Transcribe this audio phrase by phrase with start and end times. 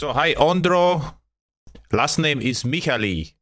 [0.00, 1.14] So, hi, Ondro.
[1.92, 3.34] Last name is Mihályi.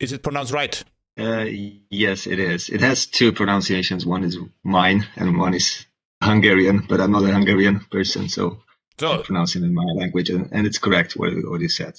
[0.00, 0.82] Is it pronounced right?
[1.20, 1.44] Uh,
[1.90, 2.70] yes, it is.
[2.70, 4.06] It has two pronunciations.
[4.06, 5.84] One is mine, and one is
[6.22, 6.86] Hungarian.
[6.88, 8.62] But I'm not a Hungarian person, so,
[8.98, 11.96] so I pronounce it in my language, and, and it's correct what, what you said.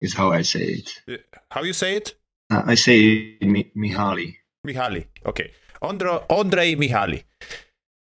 [0.00, 1.24] Is how I say it.
[1.50, 2.14] How you say it?
[2.52, 4.36] Uh, I say Mi- Mihályi.
[4.64, 5.06] Mihályi.
[5.26, 5.50] Okay.
[5.82, 7.24] Ondro, Ondrej Mihályi.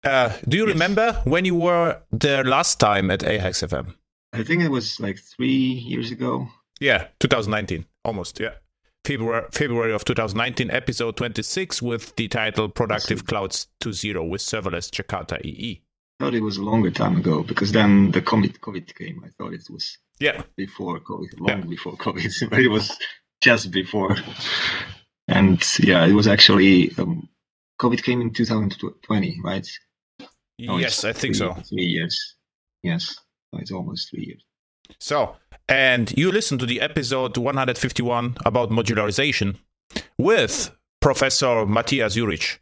[0.03, 0.73] Uh, do you yes.
[0.73, 4.00] remember when you were there last time at airhacks.fm?
[4.33, 6.47] I think it was like three years ago.
[6.79, 8.39] Yeah, 2019, almost.
[8.39, 8.53] Yeah,
[9.05, 14.89] February February of 2019, episode 26, with the title "Productive Clouds to Zero" with serverless
[14.89, 15.81] Jakarta EE.
[16.19, 19.23] I thought it was a longer time ago because then the COVID, COVID came.
[19.25, 21.65] I thought it was yeah before COVID, long yeah.
[21.65, 22.95] before COVID, but it was
[23.41, 24.15] just before.
[25.27, 27.27] And yeah, it was actually um,
[27.79, 29.67] COVID came in 2020, right?
[30.67, 31.53] Oh, yes, I think three, so.
[31.67, 32.35] Three years.
[32.83, 33.17] Yes,
[33.53, 34.43] it's almost three years.
[34.99, 35.35] So,
[35.67, 39.57] and you listened to the episode 151 about modularization
[40.17, 42.59] with Professor Matjaz Juric.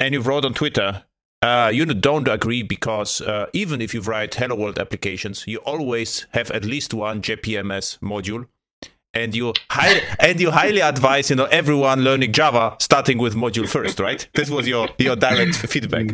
[0.00, 1.04] And you wrote on Twitter,
[1.40, 6.26] uh, you don't agree because uh, even if you write Hello World applications, you always
[6.32, 8.46] have at least one JPMS module
[9.14, 13.68] and you high, and you highly advise you know everyone learning Java starting with module
[13.68, 14.28] first, right?
[14.34, 16.10] This was your your direct feedback.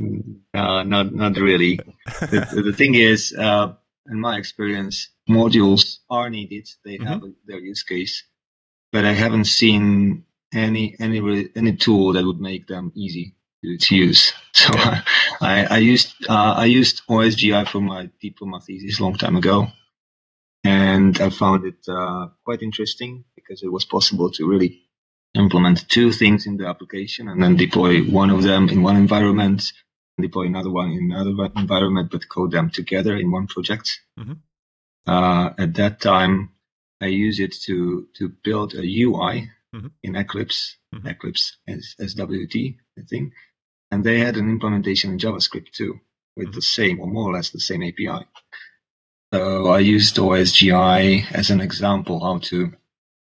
[0.54, 1.80] Uh, not not really.
[2.20, 3.72] the, the, thing is, uh,
[4.08, 6.68] in my experience, modules are needed.
[6.84, 7.06] They mm-hmm.
[7.06, 8.24] have their use case,
[8.92, 13.96] but I haven't seen any any any tool that would make them easy to, to
[13.96, 14.32] use.
[14.52, 14.72] So
[15.40, 19.68] I, I used uh, I used OSGI for my diploma thesis a long time ago
[20.64, 24.82] and I found it uh, quite interesting because it was possible to really
[25.34, 29.72] implement two things in the application and then deploy one of them in one environment,
[30.18, 34.00] deploy another one in another environment, but code them together in one project.
[34.18, 34.32] Mm-hmm.
[35.06, 36.50] Uh, at that time,
[37.00, 39.88] I used it to to build a UI mm-hmm.
[40.02, 41.06] in Eclipse, mm-hmm.
[41.06, 43.32] Eclipse as SWT, I think,
[43.90, 46.00] and they had an implementation in JavaScript too,
[46.36, 46.56] with mm-hmm.
[46.56, 48.26] the same or more or less the same API.
[49.32, 52.72] So I used OSGI as an example how to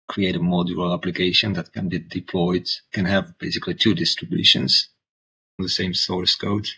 [0.07, 4.94] create a modular application that can be deployed, can have basically two distributions on
[5.59, 6.69] the same source code.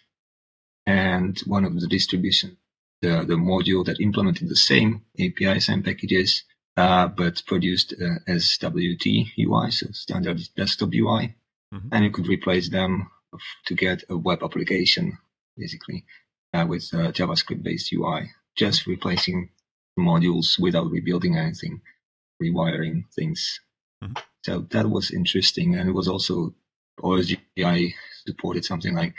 [0.87, 2.57] And one of the distribution,
[3.03, 6.45] the, the module that implemented the same API, same packages,
[6.77, 11.35] uh, but produced uh, SWT UI, so standard desktop UI.
[11.75, 11.89] Mm-hmm.
[11.93, 13.11] And you could replace them
[13.67, 15.19] to get a web application,
[15.57, 16.05] basically,
[16.55, 19.51] uh, with JavaScript based UI just replacing
[19.99, 21.81] modules without rebuilding anything,
[22.43, 23.61] rewiring things.
[24.03, 24.15] Mm-hmm.
[24.45, 26.55] So that was interesting, and it was also
[27.01, 27.95] OSGI
[28.27, 29.15] supported something like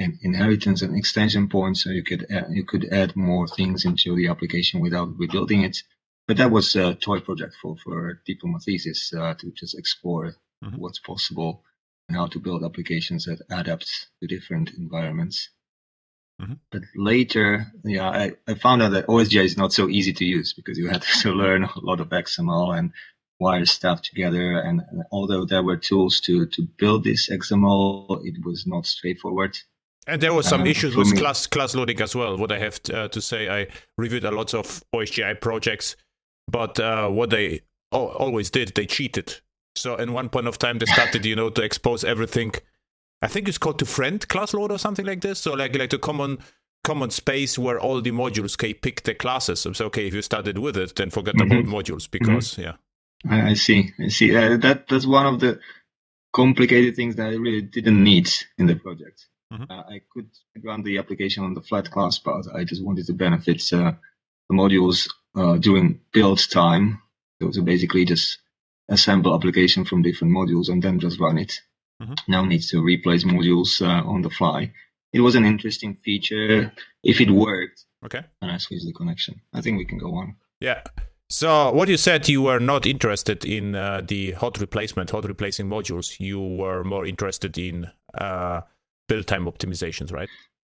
[0.00, 4.14] an inheritance and extension points, so you could add, you could add more things into
[4.14, 5.82] the application without rebuilding it.
[6.26, 10.76] But that was a toy project for for diploma thesis uh, to just explore mm-hmm.
[10.76, 11.64] what's possible
[12.08, 15.50] and how to build applications that adapt to different environments.
[16.40, 16.54] Mm-hmm.
[16.70, 20.52] But later, yeah, I, I found out that OSGI is not so easy to use
[20.52, 22.92] because you had to learn a lot of XML and
[23.38, 24.58] wire stuff together.
[24.58, 29.58] And, and although there were tools to, to build this XML, it was not straightforward.
[30.06, 31.18] And there were some um, issues with me.
[31.18, 32.38] class class loading as well.
[32.38, 33.66] What I have to, uh, to say, I
[33.98, 35.96] reviewed a lot of OSGI projects,
[36.50, 37.60] but uh, what they
[37.92, 39.36] always did, they cheated.
[39.76, 42.54] So in one point of time, they started, you know, to expose everything
[43.20, 45.40] I think it's called to friend class load or something like this.
[45.40, 46.38] So like like a common
[46.84, 49.60] common space where all the modules can pick the classes.
[49.60, 51.52] So okay, if you started with it, then forget mm-hmm.
[51.52, 52.62] about modules because mm-hmm.
[52.62, 52.72] yeah.
[53.26, 53.92] I see.
[53.98, 54.34] I see.
[54.34, 55.60] Uh, that that's one of the
[56.32, 59.26] complicated things that I really didn't need in the project.
[59.52, 59.64] Mm-hmm.
[59.70, 60.28] Uh, I could
[60.62, 62.46] run the application on the flat class path.
[62.54, 63.92] I just wanted to benefit uh,
[64.48, 67.02] the modules uh, during build time.
[67.40, 68.38] So, basically just
[68.88, 71.60] assemble application from different modules and then just run it.
[72.02, 72.14] Mm-hmm.
[72.26, 74.72] Now needs to replace modules uh, on the fly.
[75.12, 77.84] It was an interesting feature if it worked.
[78.04, 78.22] Okay.
[78.40, 79.40] And I squeeze the connection.
[79.54, 80.36] I think we can go on.
[80.60, 80.82] Yeah.
[81.30, 85.68] So what you said, you were not interested in uh, the hot replacement, hot replacing
[85.68, 86.18] modules.
[86.18, 88.62] You were more interested in uh,
[89.08, 90.28] build time optimizations, right?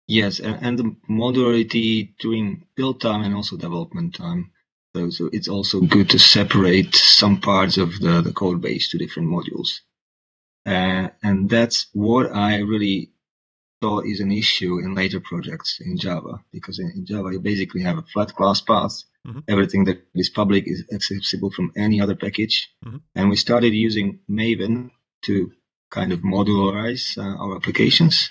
[0.07, 4.51] Yes, and, the modularity during build time and also development time.
[4.95, 8.97] So, so it's also good to separate some parts of the, the code base to
[8.97, 9.81] different modules.
[10.65, 13.11] Uh, and that's what I really
[13.81, 17.81] thought is an issue in later projects in Java, because in, in Java you basically
[17.83, 19.03] have a flat class path.
[19.25, 19.39] Mm-hmm.
[19.47, 22.69] Everything that is public is accessible from any other package.
[22.85, 22.97] Mm-hmm.
[23.15, 24.91] And we started using Maven
[25.25, 25.51] to
[25.91, 28.29] kind of modularize uh, our applications.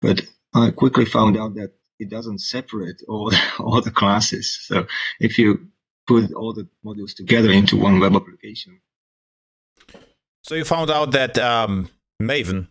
[0.00, 0.22] But
[0.54, 4.58] I quickly found out that it doesn't separate all, all the classes.
[4.62, 4.86] So
[5.18, 5.68] if you
[6.06, 8.80] put all the modules together into one web application.
[10.42, 11.88] So you found out that um,
[12.22, 12.68] Maven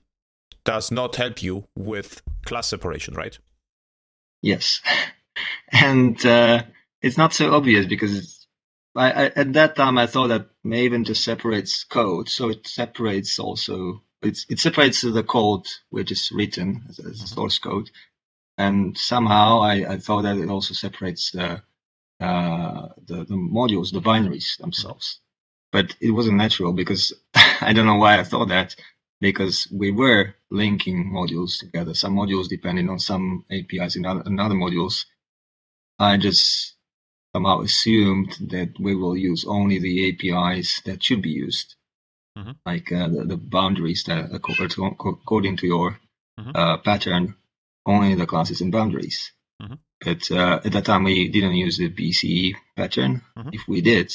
[0.66, 3.38] does not help you with class separation, right?
[4.42, 4.82] Yes,
[5.72, 6.64] and uh,
[7.02, 8.46] it's not so obvious because
[8.96, 13.40] I, I, at that time I thought that Maven just separates code, so it separates
[13.40, 17.90] also it's, it separates the code which is written as, as source code,
[18.58, 21.62] and somehow I, I, thought that it also separates the,
[22.20, 25.20] uh, the, the modules, the binaries themselves.
[25.72, 27.14] But it wasn't natural because
[27.62, 28.76] I don't know why I thought that
[29.26, 31.96] because we were linking modules together.
[31.96, 35.06] Some modules depending on some APIs in other, in other modules.
[35.98, 36.76] I just
[37.34, 41.76] somehow assumed that we will use only the APIs that should be used
[42.38, 42.52] mm-hmm.
[42.66, 46.00] like uh, the, the, boundaries that according to your
[46.40, 46.52] mm-hmm.
[46.54, 47.36] uh, pattern,
[47.86, 49.32] only the classes and boundaries.
[49.60, 49.76] Mm-hmm.
[50.02, 53.24] But uh, at that time, we didn't use the BCE pattern.
[53.36, 53.50] Mm-hmm.
[53.54, 54.14] If we did,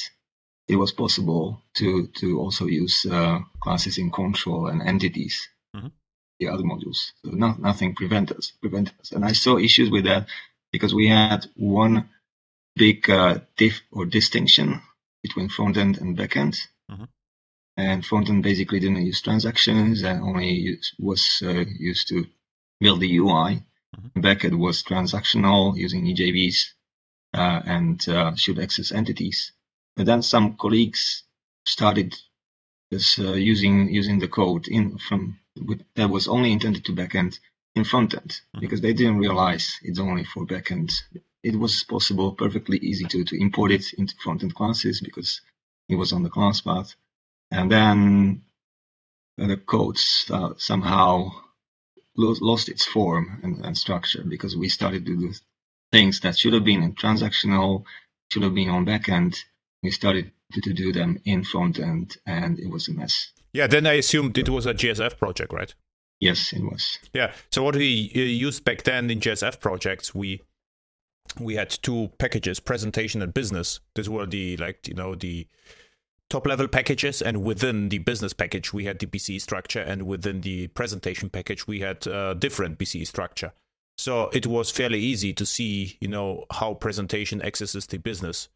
[0.71, 5.87] it was possible to to also use uh, classes in control and entities, mm-hmm.
[6.39, 7.11] the other modules.
[7.23, 9.11] So not, nothing prevent us, prevent us.
[9.11, 10.27] And I saw issues with that
[10.71, 12.09] because we had one
[12.75, 14.81] big uh, diff or distinction
[15.23, 16.55] between front end and back end.
[16.89, 17.03] Mm-hmm
[17.77, 22.25] and frontend basically didn't use transactions and only use, was uh, used to
[22.79, 23.63] build the UI.
[23.95, 24.21] Mm-hmm.
[24.21, 26.71] Backend was transactional using EJBs
[27.33, 29.53] uh, and uh, should access entities.
[29.95, 31.23] But then some colleagues
[31.65, 32.15] started
[32.91, 35.39] just uh, using using the code in from
[35.95, 37.39] that was only intended to backend
[37.75, 38.59] in frontend mm-hmm.
[38.59, 40.91] because they didn't realize it's only for backend.
[41.43, 45.41] It was possible, perfectly easy to to import it into frontend classes because
[45.89, 46.95] it was on the class path
[47.51, 48.43] and then
[49.37, 49.99] the code
[50.29, 51.31] uh, somehow
[52.15, 55.33] lost its form and, and, structure because we started to do
[55.91, 57.83] things that should have been in transactional,
[58.29, 59.37] should have been on backend.
[59.83, 63.31] We started to, do them in front end, and it was a mess.
[63.53, 65.73] Yeah, then I assumed it was a JSF project, right?
[66.19, 66.99] Yes, it was.
[67.13, 67.33] Yeah.
[67.51, 70.41] So what we uh, used back then in JSF projects, we
[71.39, 73.79] we had two packages, presentation and business.
[73.95, 75.47] These were the like you know the
[76.29, 80.39] top level packages and within the business package we had the BCE structure and within
[80.39, 83.51] the presentation package we had a uh, different BCE structure.
[83.97, 88.47] So it was fairly easy to see, you know, how presentation accesses the business.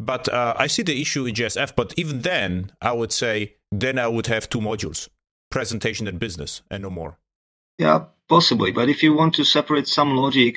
[0.00, 3.98] But uh, I see the issue in JSF, but even then, I would say then
[3.98, 5.08] I would have two modules,
[5.50, 7.18] presentation and business, and no more.
[7.78, 8.72] Yeah, possibly.
[8.72, 10.56] But if you want to separate some logic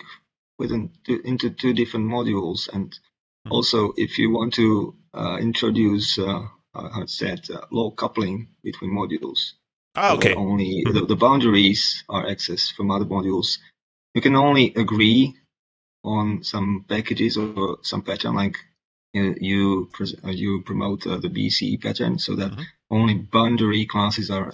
[0.57, 3.51] within into two different modules, and mm-hmm.
[3.51, 9.53] also if you want to uh, introduce, uh, how said, uh, low coupling between modules.
[9.95, 10.33] Ah, okay.
[10.33, 10.93] Only mm-hmm.
[10.93, 13.59] the, the, boundaries are accessed from other modules.
[14.15, 15.35] You can only agree
[16.03, 18.57] on some packages or some pattern, like
[19.13, 19.89] you you,
[20.25, 22.61] you promote uh, the BCE pattern, so that mm-hmm.
[22.91, 24.51] only boundary classes are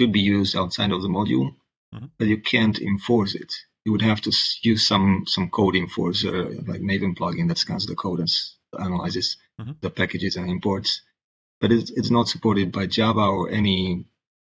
[0.00, 1.54] should be used outside of the module,
[1.94, 2.06] mm-hmm.
[2.18, 3.52] but you can't enforce it.
[3.84, 7.94] You would have to use some some code enforcer, like Maven plugin that scans the
[7.94, 8.32] code and
[8.78, 9.72] analyzes mm-hmm.
[9.80, 11.02] the packages and imports,
[11.60, 14.06] but it's, it's not supported by Java or any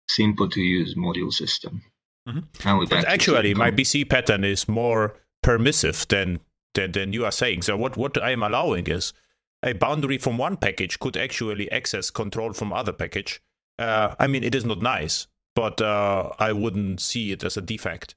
[0.07, 1.83] simple to use module system.
[2.27, 2.85] Mm-hmm.
[2.87, 6.39] But actually, my BCE pattern is more permissive than,
[6.75, 7.63] than than you are saying.
[7.63, 9.13] So what what I am allowing is
[9.63, 13.41] a boundary from one package could actually access control from other package.
[13.77, 17.61] Uh, I mean, it is not nice, but uh, I wouldn't see it as a
[17.61, 18.15] defect.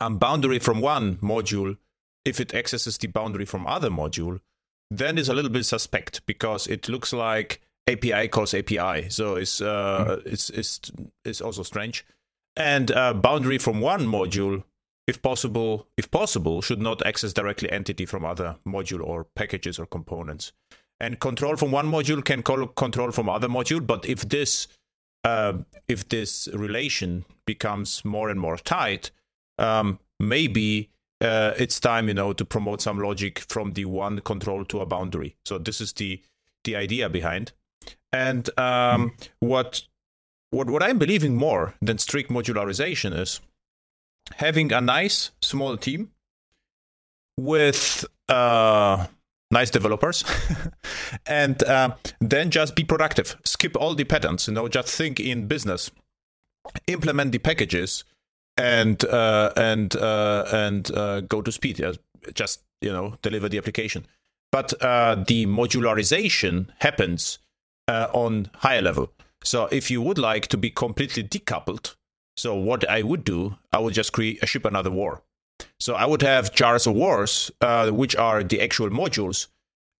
[0.00, 1.76] A boundary from one module,
[2.24, 4.40] if it accesses the boundary from other module,
[4.90, 9.60] then is a little bit suspect because it looks like API calls API, so it's
[9.60, 10.28] uh, mm-hmm.
[10.28, 10.80] it's it's
[11.24, 12.04] it's also strange.
[12.56, 14.62] And uh, boundary from one module,
[15.06, 19.86] if possible, if possible, should not access directly entity from other module or packages or
[19.86, 20.52] components.
[21.00, 24.68] And control from one module can call control from other module, but if this
[25.24, 25.54] uh,
[25.88, 29.10] if this relation becomes more and more tight,
[29.58, 30.90] um, maybe
[31.20, 34.86] uh, it's time, you know, to promote some logic from the one control to a
[34.86, 35.36] boundary.
[35.44, 36.20] So this is the
[36.64, 37.52] the idea behind.
[38.12, 39.82] And um, what
[40.50, 43.40] what what I'm believing more than strict modularization is
[44.36, 46.10] having a nice small team
[47.36, 49.06] with uh,
[49.50, 50.24] nice developers,
[51.26, 53.36] and uh, then just be productive.
[53.44, 54.48] Skip all the patterns.
[54.48, 55.90] You know, just think in business.
[56.86, 58.04] Implement the packages
[58.56, 61.84] and uh, and uh, and uh, go to speed.
[62.34, 64.06] Just you know deliver the application.
[64.50, 67.38] But uh, the modularization happens
[67.88, 69.12] on higher level.
[69.44, 71.94] So if you would like to be completely decoupled,
[72.42, 75.22] so what I would do, I would just create a ship another war.
[75.78, 79.46] So I would have jars of wars, uh, which are the actual modules,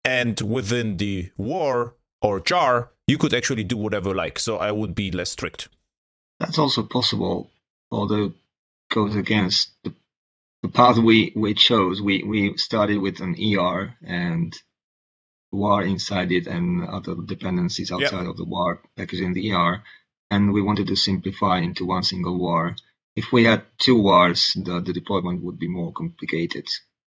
[0.05, 4.41] and within the war or jar, you could actually do whatever you like.
[4.41, 5.69] So I would be less strict.
[6.41, 7.49] That's also possible,
[7.93, 8.33] although
[8.91, 9.95] goes against the,
[10.65, 12.03] the path we, we chose.
[12.03, 14.53] We we started with an ER and
[15.53, 18.31] war inside it and other dependencies outside yep.
[18.31, 19.85] of the war packaged in the ER,
[20.33, 22.75] and we wanted to simplify into one single war.
[23.15, 26.67] If we had two wars, the, the deployment would be more complicated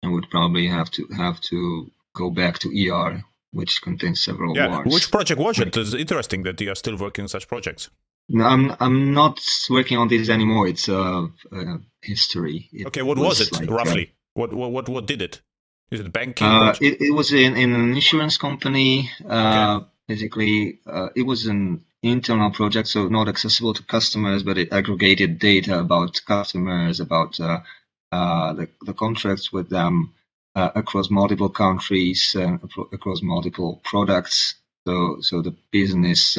[0.02, 4.68] and would probably have to have to go back to ER, which contains several yeah.
[4.68, 4.92] wars.
[4.92, 5.76] Which project was it?
[5.76, 7.88] It's interesting that you are still working on such projects.
[8.28, 9.40] No, I'm I'm not
[9.70, 10.66] working on this anymore.
[10.66, 12.68] It's a, a history.
[12.72, 14.06] It okay, what was, was it like, roughly?
[14.06, 15.40] Uh, what what what did it?
[15.90, 16.46] Is it banking?
[16.46, 19.10] Uh, it, it was in, in an insurance company.
[19.28, 19.86] Uh, okay.
[20.06, 25.38] Basically, uh, it was an internal project, so not accessible to customers, but it aggregated
[25.38, 27.60] data about customers, about uh,
[28.12, 30.12] uh, the, the contracts with them
[30.54, 32.36] uh, across multiple countries,
[32.92, 34.54] across multiple products.
[34.86, 36.38] So, so the business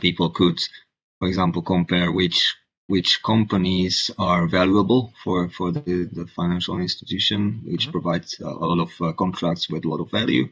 [0.00, 0.58] people could,
[1.20, 2.56] for example, compare which
[2.88, 7.90] which companies are valuable for, for the, the financial institution, which mm-hmm.
[7.90, 10.48] provides a lot of uh, contracts with a lot of value.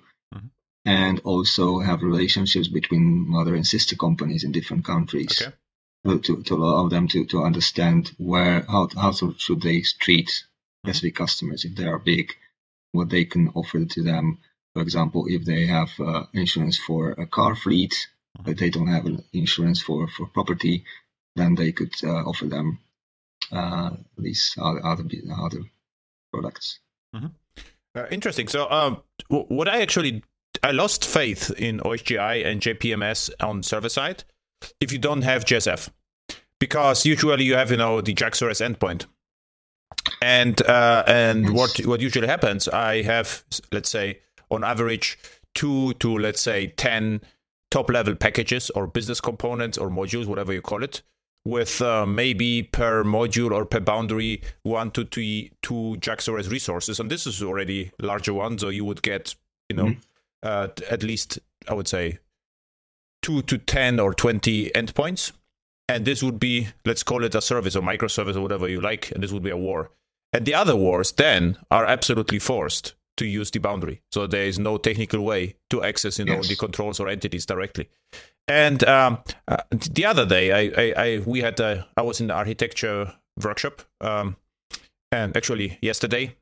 [0.84, 6.18] And also have relationships between mother and sister companies in different countries okay.
[6.20, 10.90] to, to allow them to, to understand where how, how should they treat mm-hmm.
[10.90, 12.32] specific customers if they are big,
[12.92, 14.38] what they can offer to them.
[14.74, 18.44] For example, if they have uh, insurance for a car fleet, mm-hmm.
[18.44, 20.84] but they don't have insurance for, for property,
[21.36, 22.80] then they could uh, offer them
[23.52, 25.04] uh, these other other,
[25.38, 25.60] other
[26.32, 26.80] products.
[27.14, 27.26] Mm-hmm.
[27.96, 28.48] Uh, interesting.
[28.48, 30.22] So, um, what I actually
[30.62, 34.24] I lost faith in OSGI and JPMS on server side
[34.80, 35.90] if you don't have JSF,
[36.58, 39.06] because usually you have you know the JAX-RS endpoint,
[40.22, 44.20] and uh, and what what usually happens, I have let's say
[44.50, 45.18] on average
[45.54, 47.20] two to let's say ten
[47.70, 51.02] top level packages or business components or modules, whatever you call it,
[51.44, 57.00] with uh, maybe per module or per boundary one to two, two JAX-RS resources.
[57.00, 59.34] And this is already larger one, so you would get,
[59.68, 60.00] you know, mm-hmm.
[60.44, 62.18] Uh, at least, I would say,
[63.22, 65.32] two to 10 or 20 endpoints.
[65.88, 69.10] And this would be, let's call it a service or microservice or whatever you like,
[69.10, 69.90] and this would be a war.
[70.32, 74.02] And the other wars then are absolutely forced to use the boundary.
[74.10, 76.48] So there is no technical way to access, you know, yes.
[76.48, 77.88] the controls or entities directly.
[78.48, 82.26] And um, uh, the other day, I, I, I we had a, I was in
[82.26, 84.36] the architecture workshop, um,
[85.10, 86.36] and actually yesterday,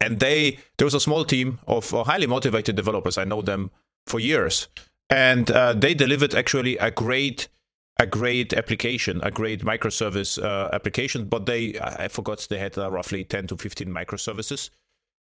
[0.00, 3.18] and they there was a small team of uh, highly motivated developers.
[3.18, 3.70] I know them
[4.06, 4.68] for years,
[5.10, 7.48] and uh, they delivered actually a great
[8.00, 11.26] a great application, a great microservice uh, application.
[11.26, 14.70] But they I forgot they had uh, roughly ten to fifteen microservices,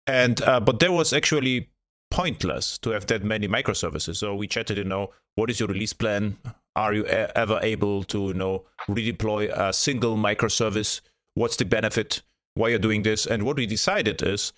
[0.07, 1.71] and uh, but there was actually
[2.11, 4.17] pointless to have that many microservices.
[4.17, 6.39] So we chatted, you know, what is your release plan?
[6.75, 11.01] Are you a- ever able to, you know, redeploy a single microservice?
[11.35, 12.23] What's the benefit?
[12.55, 13.27] Why you're doing this?
[13.27, 14.53] And what we decided is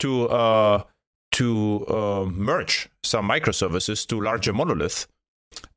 [0.00, 0.82] to uh,
[1.32, 5.06] to uh, merge some microservices to larger monolith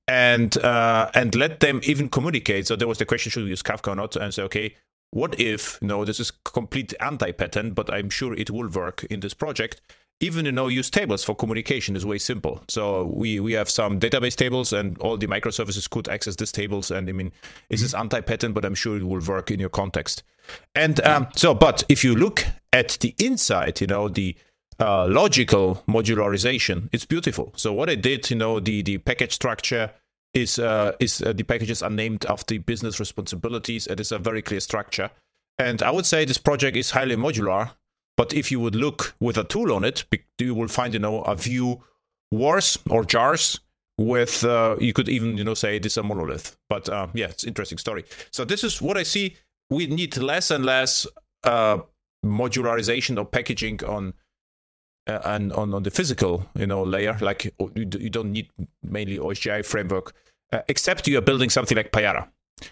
[0.08, 2.68] and uh, and let them even communicate.
[2.68, 4.16] So there was the question: should we use Kafka or not?
[4.16, 4.76] And say, okay,
[5.12, 9.20] what if you know this is complete anti-pattern, but I'm sure it will work in
[9.20, 9.82] this project
[10.20, 12.64] even you know use tables for communication is way simple.
[12.68, 16.92] So we we have some database tables and all the microservices could access these tables.
[16.92, 17.32] And i mean
[17.70, 20.24] this is anti-pattern but i'm sure it will work in your context.
[20.76, 24.36] And um, so but if you look at the inside you know the
[24.80, 27.54] uh, logical modularization it's beautiful.
[27.56, 29.92] So what i did you know the the package structure
[30.34, 33.88] is uh, is uh, the packages are named after business responsibilities.
[33.88, 35.12] It is a very clear structure.
[35.60, 37.72] And i would say this project is highly modular
[38.18, 40.06] but if you would look with a tool on it,
[40.40, 41.84] you will find, you know, a few
[42.32, 43.60] wars or jars
[43.98, 46.58] with, uh, you could even, you know, say this is a monolith.
[46.70, 48.06] But uh, yeah, it's interesting story.
[48.32, 49.36] So this is what I see.
[49.70, 51.08] We need less and less
[51.44, 51.80] uh,
[52.26, 54.14] modularization or packaging on
[55.08, 57.18] uh, and on, on the physical, you know, layer.
[57.20, 58.50] Like you, you don't need
[58.84, 60.14] mainly OSGI framework,
[60.52, 62.28] uh, except you are building something like Payara.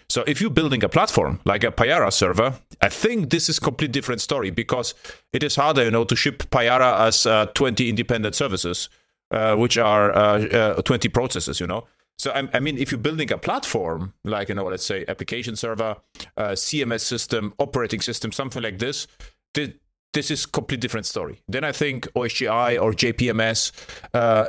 [0.08, 3.92] So if you're building a platform like a Payara server, I think this is complete
[3.92, 4.94] different story because
[5.32, 8.88] it is harder, you know, to ship Payara as uh, 20 independent services,
[9.30, 10.46] uh, which are uh,
[10.78, 11.86] uh 20 processes, you know.
[12.18, 15.56] So I, I, mean, if you're building a platform like you know, let's say application
[15.56, 15.96] server,
[16.36, 19.06] uh, CMS system, operating system, something like this,
[19.54, 19.74] th-
[20.12, 21.42] this is complete different story.
[21.48, 23.72] Then I think OSGI or JPMS
[24.14, 24.46] uh,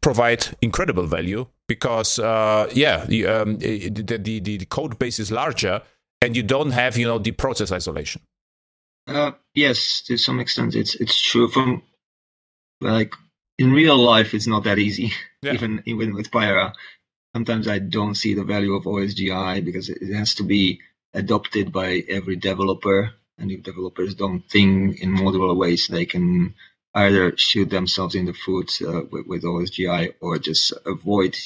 [0.00, 5.82] provide incredible value because uh, yeah, the, um, the, the, the code base is larger
[6.24, 8.22] and you don't have you know the process isolation.
[9.06, 11.48] Uh, yes, to some extent, it's it's true.
[11.48, 11.82] From
[12.80, 13.14] like
[13.58, 15.12] in real life, it's not that easy.
[15.42, 15.52] Yeah.
[15.52, 16.72] Even even with Payara,
[17.34, 20.80] sometimes I don't see the value of OSGI because it it has to be
[21.12, 26.54] adopted by every developer, and if developers don't think in modular ways, they can
[26.94, 31.36] either shoot themselves in the foot uh, with, with OSGI or just avoid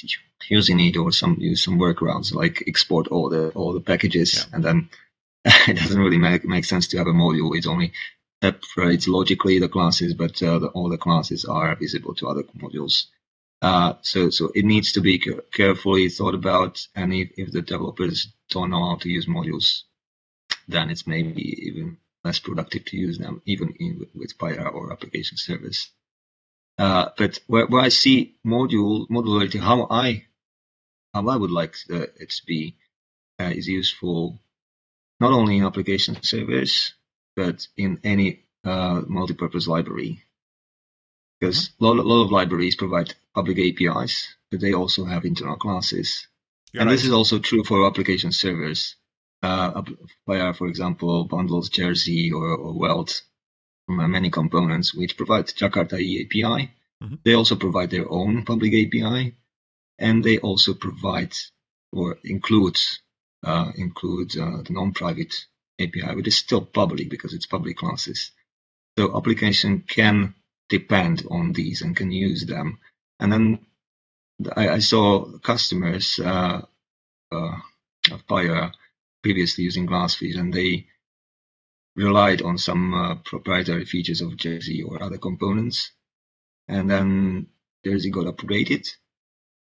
[0.49, 4.45] using it or some use some workarounds like export all the all the packages Yeah.
[4.57, 4.88] and then
[5.45, 7.57] it doesn't really make make sense to have a module.
[7.57, 7.93] It only
[8.43, 13.07] separates logically the classes, but uh, the, all the classes are visible to other modules.
[13.62, 15.19] Uh, so so it needs to be
[15.52, 19.83] carefully thought about, and if, if the developers don't know how to use modules,
[20.69, 25.37] then it's maybe even less productive to use them, even in with, Payara or application
[25.37, 25.90] service.
[26.78, 30.26] Uh, but where, where I see module modularity, how I
[31.14, 32.76] how I would like uh, it to be
[33.40, 34.38] uh, is useful
[35.20, 36.92] not only in application service
[37.34, 40.22] but in any uh, multi-purpose library.
[41.38, 45.56] Because a lot, a lot of libraries provide public APIs, but they also have internal
[45.56, 46.26] classes.
[46.72, 46.96] You're and right.
[46.96, 48.96] this is also true for application servers.
[49.42, 53.11] Uh, app- for example, bundles Jersey or, or Weld
[53.87, 56.73] from uh, many components, which provide Jakarta E API.
[57.02, 57.18] Mhm.
[57.25, 59.35] They also provide their own public API,
[59.99, 61.35] and they also provide
[61.92, 62.78] or include
[63.45, 65.35] uh, include uh, the non-private
[65.80, 68.33] API, which is still public because it's public classes.
[68.99, 70.35] So application can
[70.68, 72.78] depend on these and can use them.
[73.21, 73.59] And then
[74.57, 76.62] I, I saw customers uh,
[77.33, 77.57] uh,
[78.12, 78.73] of Payara
[79.22, 80.87] previously using Glassfish, and they
[81.96, 85.90] relied on some uh, proprietary features of Jersey or other components.
[86.68, 87.48] And then
[87.84, 88.88] Jersey got upgraded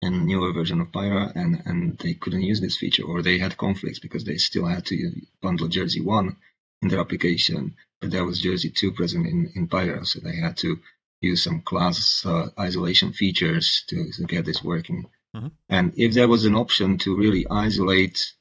[0.02, 3.58] and newer version of Payara, and, and they couldn't use this feature, or they had
[3.58, 6.36] conflicts because they still had to bundle Jersey 1
[6.82, 10.58] in their application, but there was Jersey 2 present in, in Payara, so they had
[10.58, 10.78] to
[11.22, 15.06] use some class uh, isolation features to, to get this working.
[15.36, 15.52] Mhm.
[15.70, 18.34] And if there was an option to really isolate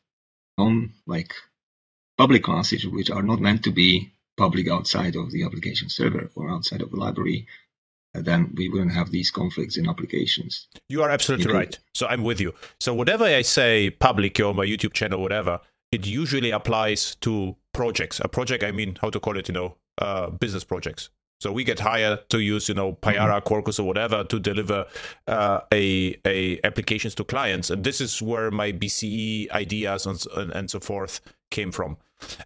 [0.58, 1.32] on like
[2.18, 6.50] public classes, which are not meant to be public outside of the application server or
[6.50, 7.46] outside of the library,
[8.14, 10.68] uh, then we wouldn't have these conflicts in applications.
[10.88, 11.78] You are absolutely You right.
[11.94, 12.54] So I'm with you.
[12.80, 15.60] So whatever I say public or my YouTube channel, whatever,
[15.90, 18.20] it usually applies to projects.
[18.20, 21.10] A project, I mean, how to call it, you know, uh, business projects.
[21.42, 24.86] So we get hired to use, you know, Payara, Quarkus, or whatever to deliver
[25.26, 30.52] uh, a a applications to clients, and this is where my BCE ideas and, and,
[30.52, 31.96] and so forth came from.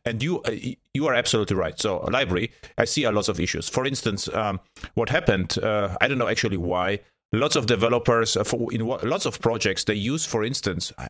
[0.07, 0.57] And you uh,
[0.95, 1.79] you are absolutely right.
[1.79, 3.69] So a library, I see a lot of issues.
[3.69, 4.61] For instance, um,
[4.95, 5.59] what happened?
[5.59, 7.01] Uh, I don't know actually why.
[7.35, 11.09] Lots of developers uh, for in what, lots of projects they use, for instance, uh,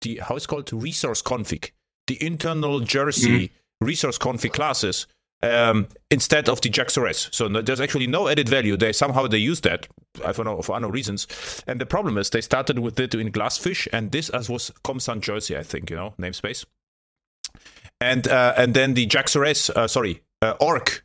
[0.00, 1.70] the how it's called resource config,
[2.08, 5.06] the internal Jersey resource config classes
[5.42, 7.30] um, instead of the JAX-RS.
[7.32, 8.76] So no, there's actually no added value.
[8.76, 9.88] They somehow they use that
[10.24, 11.26] I don't know for unknown reasons.
[11.66, 15.20] And the problem is they started with it in Glassfish, and this as was ComSun
[15.20, 16.64] Jersey, I think you know namespace.
[18.00, 21.02] And uh, and then the JAX-RS, uh, sorry, uh, org.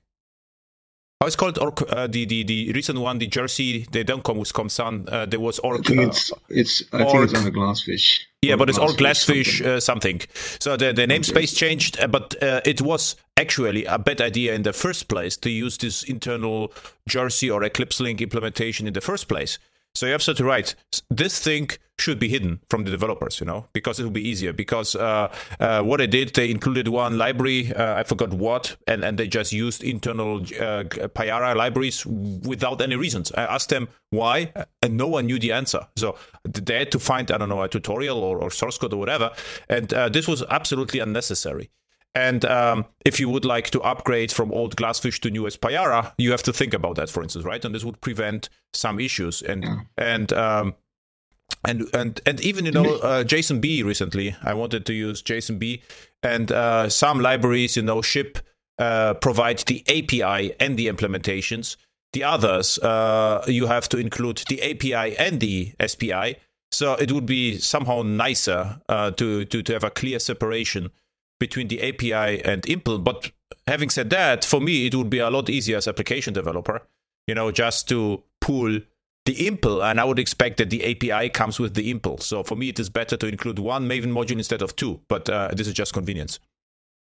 [1.26, 1.82] How it's called org?
[1.90, 3.88] Uh, the the the recent one, the Jersey.
[3.92, 5.12] They don't come with ComSun.
[5.12, 7.36] Uh, there was I think uh, it's it's I think it's org.
[7.36, 8.20] on the glassfish.
[8.44, 9.68] yeah, but it's all Glassfish, something.
[9.68, 10.22] uh, something.
[10.60, 14.62] So the, the namespace changed, uh, but uh, it was actually a bad idea in
[14.62, 16.72] the first place to use this internal
[17.10, 19.58] Jersey or Eclipse Link implementation in the first place.
[19.96, 20.76] So you're absolutely right.
[21.10, 24.52] This thing should be hidden from the developers, you know, because it will be easier.
[24.52, 29.06] Because uh, uh, what they did, they included one library, uh, I forgot what, and,
[29.06, 30.84] and they just used internal uh,
[31.16, 33.32] Payara libraries without any reasons.
[33.32, 35.88] I asked them why, and no one knew the answer.
[35.96, 38.98] So they had to find, I don't know, a tutorial or, or source code or
[38.98, 39.32] whatever.
[39.70, 41.70] And uh, this was absolutely unnecessary.
[42.15, 46.32] And um, if you would like to upgrade from old Glassfish to newest Payara, you
[46.32, 47.63] have to think about that, for instance, right?
[47.63, 49.41] And this would prevent some issues.
[49.41, 49.82] And Yeah.
[49.97, 50.75] and um,
[51.65, 55.60] and and and even you know uh, JSON B recently, I wanted to use JSON
[55.60, 55.82] B,
[56.23, 58.39] and uh, some libraries, you know, ship
[58.80, 61.75] uh, provide the API and the implementations.
[62.13, 66.38] The others, uh, you have to include the API and the SPI.
[66.71, 70.91] So it would be somehow nicer uh, to, to to have a clear separation
[71.39, 73.04] between the API and impl.
[73.04, 73.32] But
[73.67, 76.82] having said that, for me, it would be a lot easier as application developer,
[77.28, 78.80] you know, just to pull
[79.26, 82.21] the impl, and I would expect that the API comes with the impl.
[82.21, 85.02] So for me, it is better to include one Maven module instead of two.
[85.10, 86.39] But uh, this is just convenience.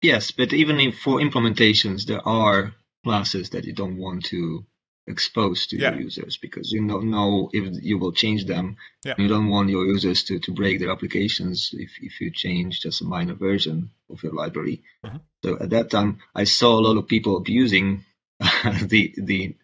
[0.03, 4.65] Yes, but even if for implementations, there are classes that you don't want to
[5.09, 5.93] expose to Yeah.
[5.93, 8.77] your users because you don't know if you will change them.
[9.05, 9.15] Yeah.
[9.19, 13.01] You don't want your users to, to break their applications if, if you change just
[13.01, 14.83] a minor version of your library.
[15.05, 15.21] Mhm.
[15.45, 18.05] So at that time, I saw a lot of people abusing
[18.93, 19.55] the the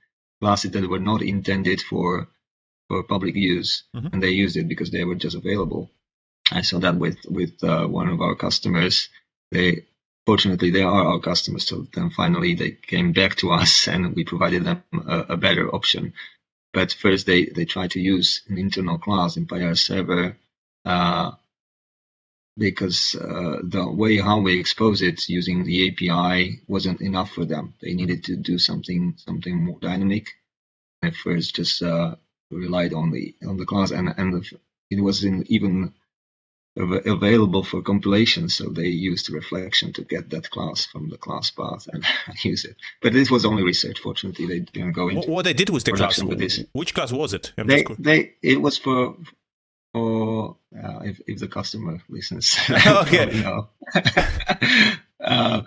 [0.40, 2.28] classes that were not intended for
[2.88, 4.12] for public use, Mhm.
[4.12, 5.90] and they used it because they were just available.
[6.60, 9.08] I saw that with with uh, one of our customers.
[9.50, 9.86] They
[10.26, 14.24] fortunately they are our customers, so then finally they came back to us and we
[14.24, 16.14] provided them a, a better option.
[16.72, 20.36] But first they they tried to use an internal class in Payara server.
[20.84, 21.32] Uh,
[22.56, 27.74] because uh, the way how we expose it using the API wasn't enough for them.
[27.82, 30.28] They needed to do something something more dynamic.
[31.02, 32.16] At first, just uh,
[32.50, 34.58] relied on the on the class, and and the,
[34.90, 36.03] it wasn't even av-
[36.76, 38.48] available for compilation.
[38.48, 42.04] So they used reflection to get that class from the class path and
[42.44, 42.76] use it.
[43.00, 44.00] But this was only research.
[44.00, 46.18] Fortunately, they didn't go into What, they did with the class?
[46.18, 46.64] production with this.
[46.72, 47.52] Which class was it?
[47.56, 49.16] I'm they they it was for
[49.92, 52.58] for uh, if if the customer listens.
[52.86, 53.42] Okay.
[53.42, 53.68] know.
[55.20, 55.62] uh,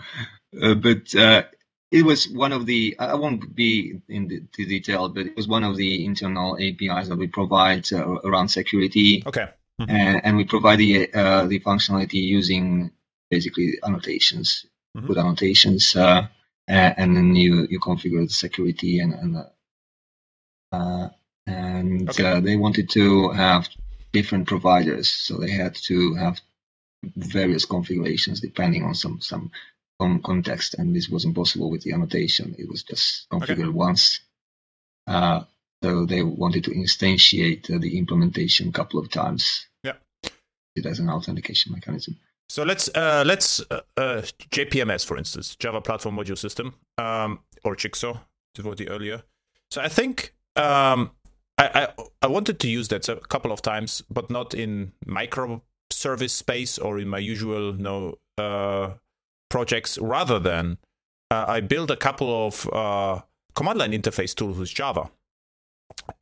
[0.61, 1.43] uh, but uh,
[1.91, 5.47] it was one of the I won't be in the, the detail, but it was
[5.47, 9.47] one of the internal APIs that we provide uh, around security, okay.
[9.79, 12.91] And, and we provide the uh, the functionality using
[13.29, 15.07] basically annotations, Mhm.
[15.07, 16.27] put annotations, uh,
[16.67, 19.49] and, then you you configure the security and and uh,
[20.75, 21.09] uh,
[21.45, 22.23] and Okay.
[22.25, 23.69] uh, they wanted to have
[24.13, 26.41] different providers, so they had to have
[27.15, 29.51] various configurations depending on some some
[30.23, 32.55] context, and this wasn't possible with the annotation.
[32.57, 34.19] It was just configured once.
[35.83, 39.67] So they wanted to instantiate uh, the implementation a couple of times.
[39.83, 39.93] Yeah.
[40.75, 42.17] It as an authentication mechanism.
[42.49, 47.75] So let's uh, let's uh, uh, JPMS for instance, Java Platform Module System, um, or
[47.75, 48.19] Jigsaw,
[48.55, 49.23] to vote the earlier.
[49.69, 51.11] So I think um,
[51.57, 56.31] I, I I wanted to use that a couple of times, but not in microservice
[56.31, 58.93] space or in my usual no uh,
[59.49, 59.97] projects.
[59.97, 60.77] Rather than
[61.29, 63.21] uh, I built a couple of uh,
[63.55, 65.09] command line interface tools with Java,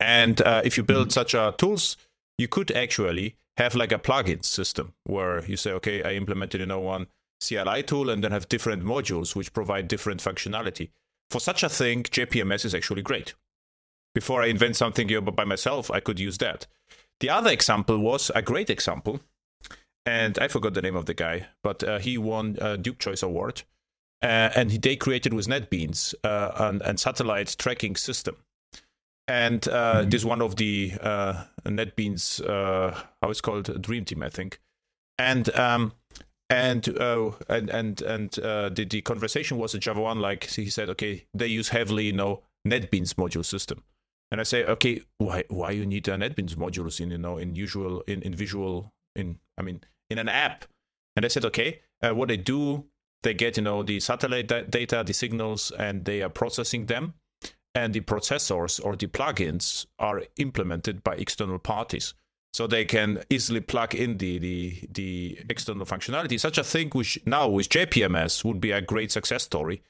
[0.00, 1.96] and uh, if you build such a tools,
[2.38, 6.76] you could actually have like a plugin system where you say, okay, I implemented in
[6.82, 7.06] one
[7.40, 10.90] CLI tool and then have different modules which provide different functionality.
[11.30, 13.34] For such a thing, JPMS is actually great.
[14.14, 16.66] Before I invent something here by myself, I could use that.
[17.20, 19.20] The other example was a great example,
[20.04, 23.22] and I forgot the name of the guy, but uh, he won a Duke Choice
[23.22, 23.62] Award,
[24.22, 28.36] uh, and he, they created with NetBeans uh, an, an satellite tracking system.
[29.28, 34.22] And uh, this is one of the uh, NetBeans, uh, how it's called, Dream Team,
[34.22, 34.60] I think.
[35.18, 35.92] And um,
[36.48, 40.20] and uh, and and and uh, the the conversation was in Java one.
[40.20, 43.82] Like he said, okay, they use heavily, you know, NetBeans module system.
[44.30, 47.56] And I say, okay, why why you need a NetBeans modules in you know in
[47.56, 50.66] usual in in visual in I mean in an app?
[51.16, 52.84] And I said, okay, uh, what they do,
[53.22, 57.14] they get you know the satellite da- data, the signals, and they are processing them
[57.76, 62.14] and the processors or the plugins are implemented by external parties.
[62.54, 66.40] So they can easily plug in the, the, the external functionality.
[66.40, 69.82] Such a thing which now with jpms would be a great success story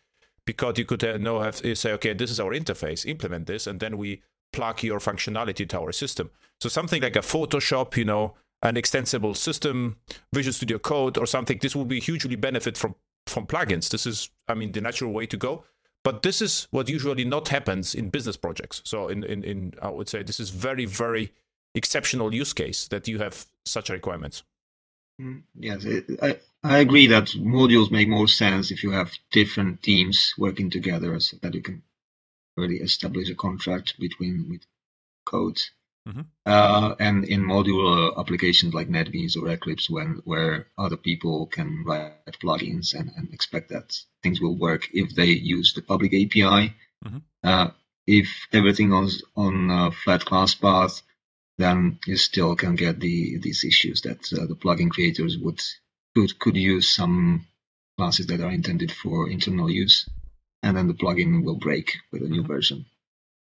[0.44, 3.68] because you could uh, know have you say okay this is our interface implement this
[3.68, 4.22] and then we
[4.53, 6.31] plug your functionality to our system.
[6.61, 9.99] So something like a photoshop you know an extensible system
[10.35, 12.96] visual studio code or something this would be hugely benefit from
[13.29, 13.90] from plugins.
[13.90, 15.62] This is i mean the natural way to go
[16.07, 18.81] but this is what usually not happens in business projects.
[18.85, 21.33] So in, in, in I would say this is very, very
[21.75, 24.45] exceptional use case that you have such requirements.
[25.21, 25.85] Mm, Yes,
[26.23, 31.19] I, I agree that modules make more sense if you have different teams working together
[31.19, 31.83] so that you can
[32.57, 34.62] really establish a contract between with
[35.25, 35.59] code.
[36.07, 36.27] Mhm.
[36.47, 42.38] Uh, and in modular applications like NetBeans or Eclipse, when where other people can write
[42.40, 46.75] plugins and, and expect that things will work if they use the public API.
[47.05, 47.23] Mhm.
[47.42, 47.71] Uh,
[48.07, 51.03] if everything is on uh, flat class path,
[51.59, 55.61] then you still can get the these issues that uh, the plugin creators would
[56.14, 57.47] could could use some
[57.97, 60.09] classes that are intended for internal use,
[60.62, 62.87] and then the plugin will break with a new version.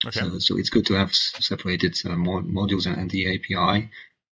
[0.06, 0.20] Okay.
[0.20, 3.90] So, so it's good to have separated uh, modules and, and the API,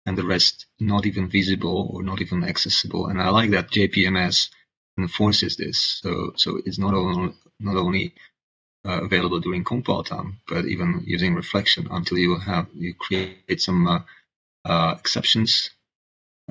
[0.06, 3.06] and the rest not even visible or not even accessible.
[3.06, 4.50] And I like that JPMS
[4.98, 6.00] enforces this.
[6.02, 8.14] So so it's not only not only
[8.84, 13.86] uh, available during compile time, but even using reflection until you have you create some
[13.86, 14.00] uh,
[14.64, 15.70] uh, exceptions.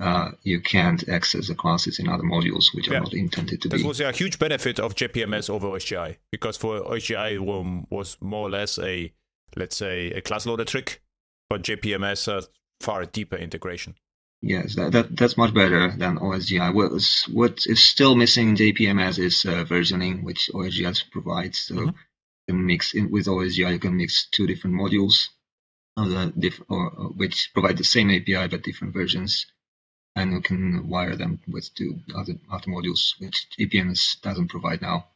[0.01, 3.81] Uh, you can't access the classes in other modules which are not intended to This
[3.83, 3.87] be.
[3.87, 8.49] was a huge benefit of JPMS over OSGI because for OSGI um, was more or
[8.49, 9.13] less a
[9.55, 11.01] let's say a class loader trick,
[11.49, 12.41] but JPMS a
[12.79, 13.93] far deeper integration.
[14.41, 16.73] Yes, that, that that's much better than OSGI.
[16.73, 21.59] What is, what is still missing in JPMS is uh, versioning, which OSGI provides.
[21.59, 21.93] So Mhm.
[22.47, 23.73] can mix in with OSGI.
[23.73, 25.29] You can mix two different modules,
[26.39, 29.45] diff- or, or, which provide the same API but different versions,
[30.15, 35.07] and you can wire them with two other other modules, which JPMS doesn't provide now.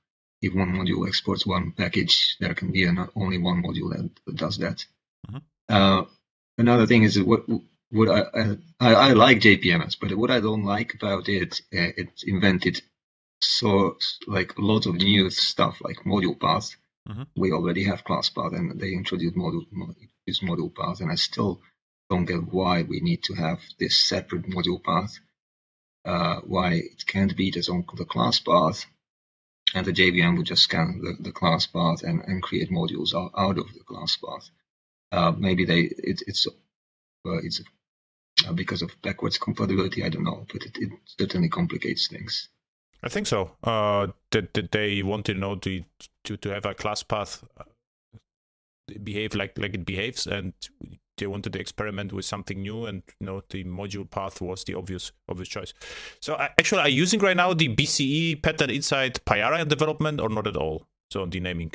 [0.41, 4.57] If one module exports one package, there can be an, only one module that, does
[4.57, 4.85] that.
[5.27, 5.37] Mm-hmm.
[5.69, 6.05] Uh,
[6.57, 7.45] another thing is what
[7.91, 12.23] what I, I, I like JPMS, but what I don't like about it, uh, it
[12.25, 12.81] invented
[13.41, 16.75] so like a lot of new stuff like module paths.
[17.07, 17.23] Mm-hmm.
[17.35, 19.65] We already have class path, and they introduced module
[20.25, 21.61] this module path, and I still
[22.09, 25.19] don't get why we need to have this separate module path.
[26.05, 28.85] Uh, why it can't be just on the class path,
[29.73, 33.31] and the JVM would just scan the, the class path and, and create modules out,
[33.35, 34.49] out of the class path.
[35.11, 37.61] Uh, maybe they it, it's uh, it's
[38.53, 40.03] because of backwards compatibility.
[40.03, 42.49] I don't know, but it, it certainly complicates things.
[43.01, 43.51] I think so.
[43.63, 45.83] Uh, they wanted to know to,
[46.25, 47.63] to to have a class path uh,
[49.03, 50.53] behave like like it behaves, and
[51.17, 54.73] they wanted to experiment with something new, and you know the module path was the
[54.73, 55.73] obvious obvious choice.
[56.19, 60.47] So actually, are you using right now the BCE pattern inside Payara development, or not
[60.47, 60.87] at all?
[61.11, 61.73] So on the naming.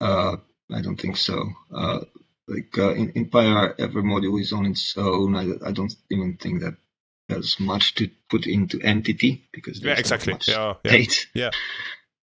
[0.00, 0.36] Uh,
[0.72, 1.42] I don't think so.
[1.74, 2.00] Uh,
[2.48, 5.34] like uh, in, in Payara, every module is on its own.
[5.34, 6.74] I, I don't even think that
[7.28, 10.36] there's much to put into entity because there's yeah, exactly.
[10.46, 11.50] yeah, yeah, yeah.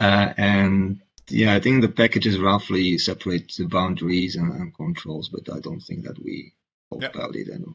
[0.01, 5.53] Uh, and yeah, I think the packages roughly separate the boundaries and, and controls, but
[5.55, 6.55] I don't think that we
[6.91, 7.09] talk yeah.
[7.15, 7.75] about it anymore.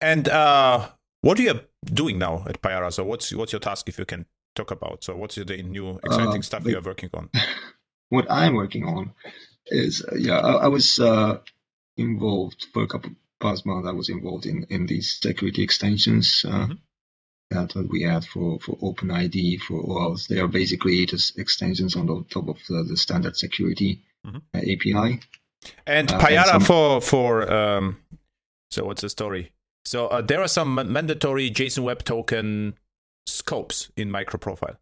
[0.00, 0.88] And uh,
[1.20, 2.92] what are you doing now at Payara?
[2.92, 5.04] So what's what's your task if you can talk about?
[5.04, 7.30] So what's the new exciting uh, stuff you are working on?
[8.08, 9.12] what I'm working on
[9.66, 11.38] is uh, yeah, I, I was uh,
[11.96, 13.86] involved for a couple past month.
[13.86, 16.44] I was involved in in these security extensions.
[16.46, 16.68] Uh,
[17.50, 20.26] That we had for, for OpenID for OAuth.
[20.26, 24.38] They are basically just extensions on the top of the, the standard security mm-hmm.
[24.52, 25.20] uh, API.
[25.86, 26.62] And uh, Payara and some...
[26.62, 27.98] for for um,
[28.70, 29.52] so what's the story?
[29.84, 32.74] So uh, there are some mandatory JSON Web Token
[33.26, 34.76] scopes in MicroProfile.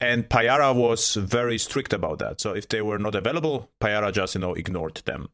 [0.00, 2.40] And Payara was very strict about that.
[2.40, 5.28] So if they were not available, Payara just you know ignored them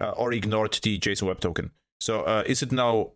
[0.00, 1.72] uh, or ignored the JSON Web Token.
[2.00, 3.12] So uh, is it now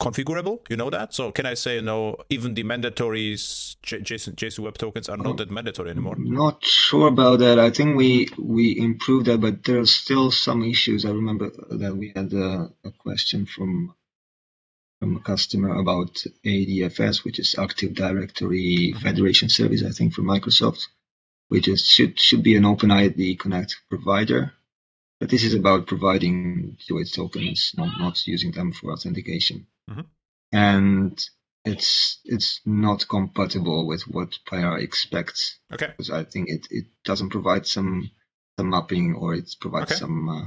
[0.00, 0.60] configurable?
[0.68, 1.12] You know that?
[1.12, 2.16] So can I say no?
[2.30, 6.14] Even the mandatory JSON JSON Web Tokens are not that mandatory anymore.
[6.18, 7.58] Not sure about that.
[7.58, 11.04] I think we we improved that, but there are still some issues.
[11.04, 13.94] I remember that we had a, a question from
[15.00, 18.94] from a customer about ADFS, which is Active Directory.
[19.00, 20.86] Federation Service, I think, from Microsoft,
[21.48, 24.52] which is should should be an OpenID Connect provider.
[25.20, 29.66] But this is about providing JWT tokens, not, not using them for authentication.
[29.88, 30.00] Mm-hmm.
[30.52, 31.24] And
[31.64, 35.58] it's it's not compatible with what Payara expects.
[35.72, 35.88] Okay.
[35.88, 38.10] Because I think it, it doesn't provide some
[38.58, 39.98] some mapping or it provides okay.
[39.98, 40.46] some uh,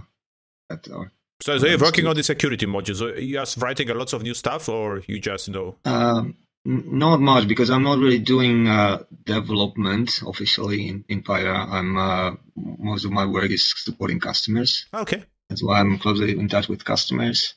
[0.70, 2.98] that are so, you're working on the security modules.
[2.98, 5.76] So you just writing a lots of new stuff, or you just know?
[5.86, 11.68] Um, not much because I'm not really doing uh, development officially in, in Payara.
[11.68, 14.86] I'm uh, most of my work is supporting customers.
[14.94, 15.24] Okay.
[15.50, 17.56] That's why I'm closely in touch with customers.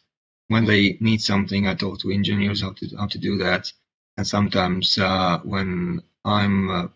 [0.49, 3.73] When they need something, I talk to engineers how to how to do that.
[4.17, 6.89] And sometimes uh, when I'm uh,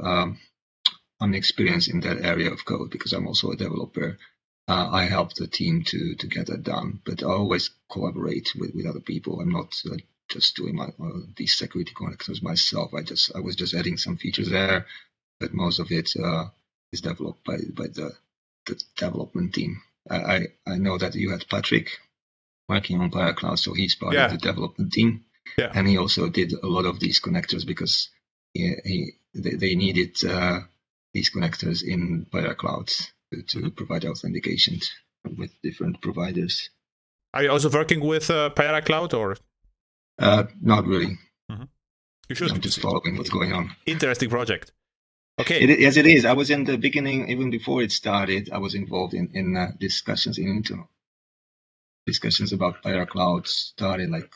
[0.00, 0.38] um,
[1.20, 4.18] I'm experienced in that area of code because I'm also a developer.
[4.68, 8.74] Uh, I help the team to to get that done, but I always collaborate with,
[8.74, 9.40] with other people.
[9.40, 9.96] I'm not uh,
[10.28, 12.92] just doing my uh, these security connectors myself.
[12.94, 14.86] I just I was just adding some features there,
[15.40, 16.46] but most of it uh,
[16.92, 18.12] is developed by by the
[18.66, 19.82] the development team.
[20.10, 20.18] I,
[20.66, 21.90] I know that you had Patrick
[22.68, 24.26] working on Payara Cloud, so he's part yeah.
[24.26, 25.24] of the development team,
[25.58, 25.70] yeah.
[25.74, 28.08] and he also did a lot of these connectors because
[28.52, 30.60] he, he they, they needed uh,
[31.12, 33.68] these connectors in Payara Cloud to, to mm-hmm.
[33.70, 34.80] provide authentication
[35.36, 36.70] with different providers.
[37.32, 39.36] Are you also working with uh, Cloud or
[40.18, 41.18] uh, not really.
[41.50, 41.64] Mm-hmm.
[42.28, 42.52] You should.
[42.52, 43.74] I'm just following what's going on.
[43.86, 44.72] Interesting project.
[45.40, 45.64] Okay.
[45.64, 46.24] It, yes, it is.
[46.24, 48.50] I was in the beginning, even before it started.
[48.52, 50.88] I was involved in in uh, discussions in internal
[52.06, 53.46] discussions about Payara Cloud.
[53.46, 54.30] Started like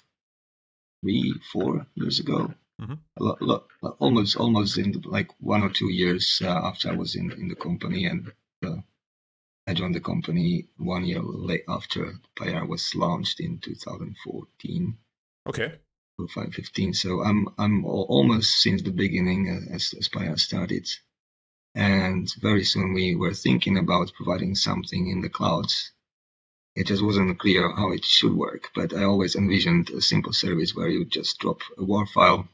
[1.03, 2.55] three, four years ago.
[2.81, 3.53] Mm-hmm.
[3.99, 7.49] almost, almost in the, like one or two years uh, after I was in in
[7.49, 8.31] the company, and
[8.65, 8.77] uh,
[9.67, 14.97] I joined the company one year late after Payara was launched in 2014.
[15.49, 15.73] Okay.
[16.27, 16.95] 515.
[16.95, 20.89] So I'm I'm almost since the beginning uh, as Payara started,
[21.75, 25.93] and very soon we were thinking about providing something in the clouds.
[26.79, 30.77] It just wasn't clear how it should work, but I always envisioned a simple service
[30.77, 32.49] where you just drop a WAR file,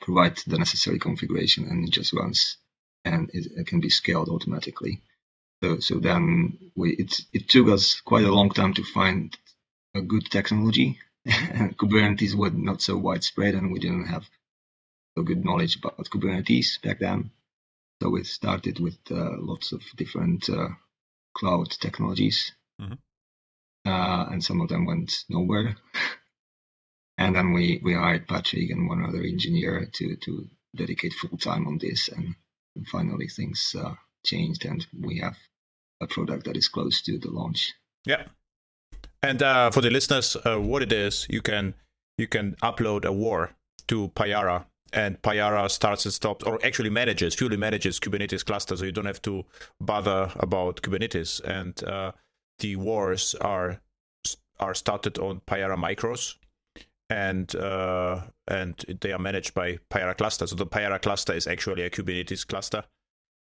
[0.00, 2.56] provide the necessary configuration, and it just runs,
[3.04, 5.02] and it, it can be scaled automatically.
[5.62, 9.36] So, so then we, it, it took us quite a long time to find
[9.94, 10.98] a good technology.
[11.26, 14.24] Kubernetes was not so widespread and we didn't have
[15.14, 17.32] so good knowledge about Kubernetes back then.
[18.00, 20.68] So we started with uh, lots of different uh,
[21.34, 22.52] cloud technologies.
[22.80, 22.94] Mm-hmm.
[24.36, 25.76] And some of them went nowhere.
[27.18, 30.46] and then we, we hired Patrick and one other engineer to, to
[30.76, 32.08] dedicate full time on this.
[32.08, 32.34] And,
[32.74, 33.94] and finally things uh,
[34.26, 35.38] changed and we have
[36.02, 37.72] a product that is close to the launch.
[38.04, 38.24] Yeah.
[39.22, 41.72] And uh, for the listeners, uh, what it is, you can
[42.18, 43.56] you can upload a war
[43.88, 48.84] to Payara, and Payara starts and stops, or actually manages, fully manages Kubernetes cluster, so
[48.84, 49.46] you don't have to
[49.80, 51.40] bother about Kubernetes.
[51.42, 52.12] And uh,
[52.58, 53.80] the wars are
[54.58, 56.36] are started on Payara micros,
[57.10, 60.46] and uh, and they are managed by Payara cluster.
[60.46, 62.84] So the Payara cluster is actually a Kubernetes cluster,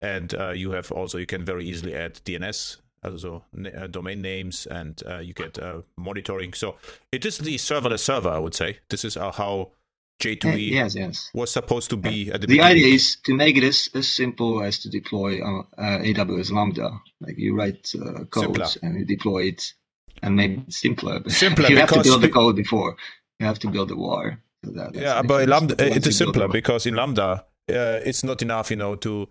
[0.03, 4.67] and uh, you have also you can very easily add DNS, also uh, domain names,
[4.67, 6.53] and uh, you get uh, monitoring.
[6.53, 6.77] So
[7.13, 8.79] it is the serverless server, I would say.
[8.89, 9.73] This is uh, how
[10.21, 11.31] J2E yes, yes.
[11.35, 12.71] was supposed to be at the, the beginning.
[12.71, 16.91] idea is to make it as, as simple as to deploy uh, AWS Lambda.
[17.21, 19.73] Like you write uh, code and you deploy it,
[20.23, 21.23] and maybe simpler.
[21.29, 22.97] Simpler you have to build the code before.
[23.39, 24.39] You have to build the war.
[24.65, 28.71] So that, yeah, but Lambda it is simpler because in Lambda uh, it's not enough,
[28.71, 29.29] you know, to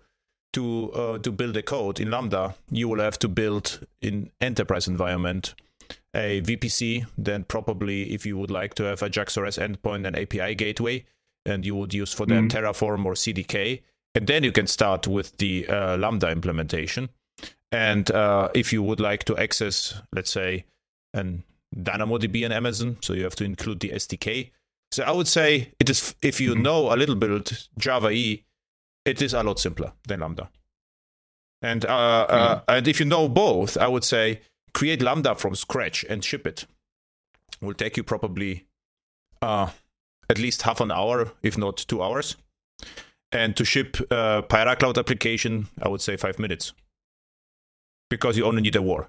[0.52, 2.54] to uh, to build a code in Lambda.
[2.70, 5.54] You will have to build in enterprise environment
[6.14, 10.54] a VPC, then probably if you would like to have a JAX-RS endpoint and API
[10.54, 11.04] gateway,
[11.46, 12.48] and you would use for that mm.
[12.48, 13.82] Terraform or CDK,
[14.14, 17.10] and then you can start with the uh, Lambda implementation.
[17.72, 20.64] And uh, if you would like to access, let's say,
[21.14, 21.44] an
[21.74, 24.50] DynamoDB and Amazon, so you have to include the SDK.
[24.92, 26.62] So I would say it is if you mm-hmm.
[26.62, 28.44] know a little bit Java E,
[29.04, 30.50] it is a lot simpler than Lambda.
[31.62, 34.40] And uh, uh, and if you know both, I would say
[34.72, 36.64] create Lambda from scratch and ship it.
[37.60, 38.66] it will take you probably
[39.42, 39.70] uh,
[40.28, 42.36] at least half an hour, if not two hours.
[43.32, 46.72] And to ship uh, Payara Cloud application, I would say five minutes,
[48.08, 49.08] because you only need a war.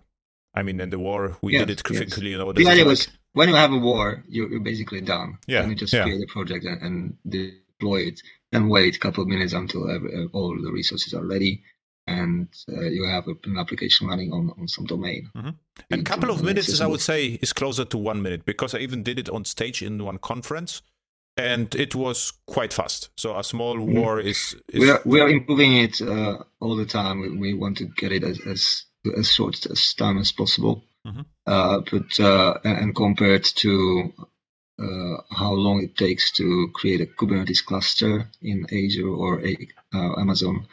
[0.54, 2.30] I mean, in the war, we yes, did it quickly.
[2.30, 2.32] Yes.
[2.32, 5.38] You know, the idea was when you have a war, you're, you're basically done.
[5.48, 6.04] Yeah, and you just yeah.
[6.04, 10.28] create a project and, and, deploy it, and wait a couple of minutes until every,
[10.34, 11.64] all the resources are ready,
[12.06, 15.30] and uh, you have an application running on, on some domain.
[15.36, 16.00] Mm-hmm.
[16.00, 19.04] A couple of minutes, I would say, is closer to one minute because I even
[19.04, 20.82] did it on stage in one conference,
[21.38, 23.10] and it was quite fast.
[23.18, 24.00] So a small mm-hmm.
[24.00, 27.22] war is, is, We are we are improving it uh, all the time.
[27.22, 28.84] We, we, want to get it as, as
[29.18, 30.84] as short as time as possible.
[31.06, 31.22] Mm-hmm.
[31.48, 34.14] Uh, but uh, and compared to
[34.80, 39.58] uh, how long it takes to create a Kubernetes cluster in Azure or a,
[39.94, 40.68] uh, Amazon,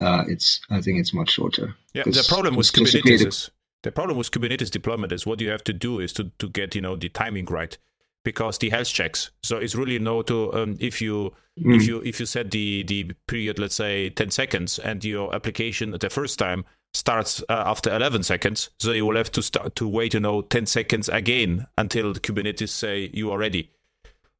[0.00, 1.74] uh, it's I think it's much shorter.
[1.94, 3.50] Yeah, the problem with Kubernetes is
[3.82, 6.74] the problem with Kubernetes deployment is what you have to do is to, to get
[6.74, 7.78] you know the timing right
[8.24, 9.30] because the health checks.
[9.42, 11.76] So it's really no to um, if you mm.
[11.76, 15.92] if you if you set the the period let's say 10 seconds and your application
[15.92, 19.86] the first time starts uh, after 11 seconds so you will have to start to
[19.86, 23.70] wait you know 10 seconds again until the kubernetes say you are ready.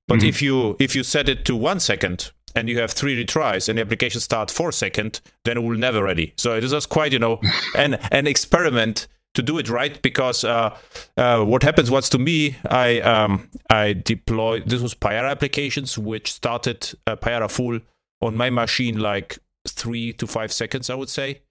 [0.06, 0.28] But mm-hmm.
[0.28, 3.78] if you if you set it to one second and you have three retries and
[3.78, 6.32] the application start four second then it will never ready.
[6.36, 7.40] So it is just quite you know
[7.76, 10.76] an an experiment to do it right because uh,
[11.16, 16.32] uh, what happens was to me i um, i deployed this was Payara applications which
[16.32, 17.78] started uh, Payara full
[18.20, 21.42] on my machine like three to five seconds i would say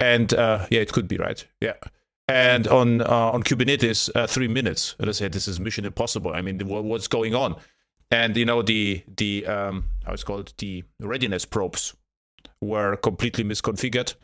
[0.00, 1.46] and uh, yeah, it could be right.
[1.60, 1.74] Yeah.
[2.26, 4.94] And on uh, on Kubernetes, uh, three minutes.
[4.98, 6.32] And I said, this is mission impossible.
[6.32, 7.56] I mean, what's going on?
[8.10, 11.94] And you know, the the um, how it's called the readiness probes
[12.60, 14.14] were completely misconfigured,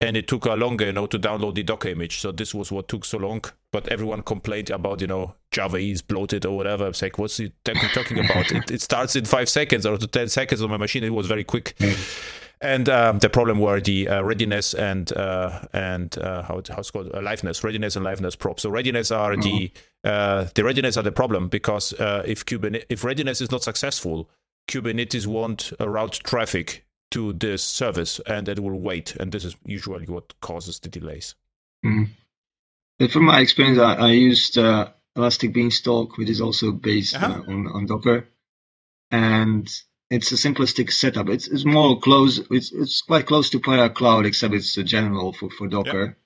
[0.00, 2.20] and it took a longer, you know, to download the Docker image.
[2.20, 3.42] So this was what took so long.
[3.72, 6.84] But everyone complained about, you know, Java is bloated or whatever.
[6.84, 8.50] I was like, what's he talking about?
[8.52, 11.04] it, it starts in five seconds or to ten seconds on my machine.
[11.04, 11.76] It was very quick.
[12.66, 16.78] And um, the problem were the uh, readiness and uh, and uh, how it, how
[16.78, 18.62] it's called uh, liveness, readiness and liveness probes.
[18.62, 19.40] So readiness are mm-hmm.
[20.02, 23.62] the uh, the readiness are the problem because uh, if Kubernetes if readiness is not
[23.62, 24.28] successful,
[24.66, 30.06] Kubernetes won't route traffic to this service and it will wait, and this is usually
[30.06, 31.36] what causes the delays.
[31.84, 33.06] Mm-hmm.
[33.06, 37.42] From my experience, I, I used Elastic Beanstalk, which is also based uh-huh.
[37.46, 38.28] on on Docker,
[39.12, 39.68] and
[40.10, 41.28] it's a simplistic setup.
[41.28, 42.38] It's, it's more close.
[42.50, 46.04] It's it's quite close to Payara Cloud, except it's a general for, for Docker.
[46.04, 46.16] Yep.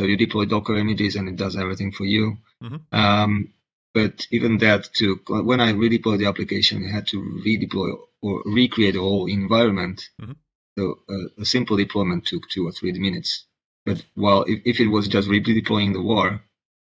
[0.00, 2.38] So you deploy Docker images and it does everything for you.
[2.62, 2.96] Mm-hmm.
[2.96, 3.52] Um,
[3.94, 8.94] but even that, too, when I redeployed the application, I had to redeploy or recreate
[8.94, 10.08] the whole environment.
[10.20, 10.32] Mm-hmm.
[10.78, 13.44] So uh, a simple deployment took two or three minutes.
[13.84, 16.42] But well, if, if it was just redeploying the war,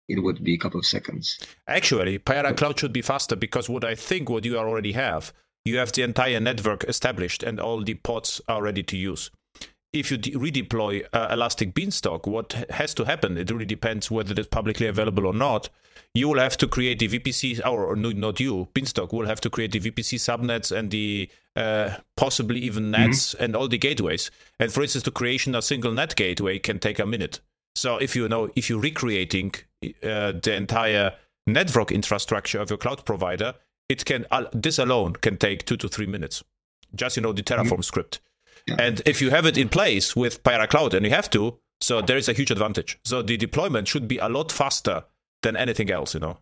[0.10, 1.40] it would be a couple of seconds.
[1.68, 5.32] Actually, Payara Cloud should be faster because what I think what you already have,
[5.66, 9.30] you have the entire network established and all the pods are ready to use.
[9.92, 13.38] If you de- redeploy uh, Elastic Beanstalk, what has to happen?
[13.38, 15.70] It really depends whether it's publicly available or not.
[16.14, 19.42] You will have to create the VPC, or, or no, not you, Beanstalk will have
[19.42, 23.44] to create the VPC subnets and the uh, possibly even nets mm-hmm.
[23.44, 24.30] and all the gateways.
[24.60, 27.40] And for instance, the creation of a single NAT gateway can take a minute.
[27.76, 29.54] So if you know if you're recreating
[30.04, 31.14] uh, the entire
[31.48, 33.56] network infrastructure of your cloud provider,
[33.90, 36.44] it can uh, this alone can take two to three minutes.
[36.96, 37.82] Just you know the Terraform mm-hmm.
[37.82, 38.20] script,
[38.68, 38.76] yeah.
[38.80, 42.02] and if you have it in place with Payara Cloud, and you have to, so
[42.02, 43.00] there is a huge advantage.
[43.04, 45.04] So the deployment should be a lot faster
[45.42, 46.38] than anything else, you know,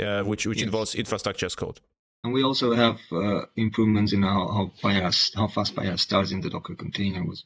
[0.00, 0.66] uh, which which yes.
[0.66, 1.80] involves infrastructure as code.
[2.22, 6.40] And we also have uh, improvements in how how, Payara, how fast Payara starts in
[6.40, 7.42] the Docker container with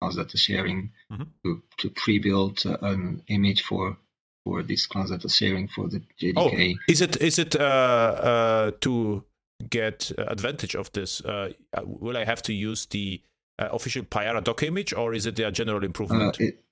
[0.00, 1.24] that data sharing mm-hmm.
[1.44, 3.98] to, to pre-build uh, an image for
[4.44, 6.34] for this class data sharing for the JDK.
[6.76, 9.24] Oh, is it is it uh, uh, to
[9.68, 11.20] get advantage of this?
[11.20, 11.52] Uh,
[11.84, 13.22] will I have to use the
[13.58, 16.40] uh, official Payara doc image, or is it a general improvement?
[16.40, 16.64] Uh, it,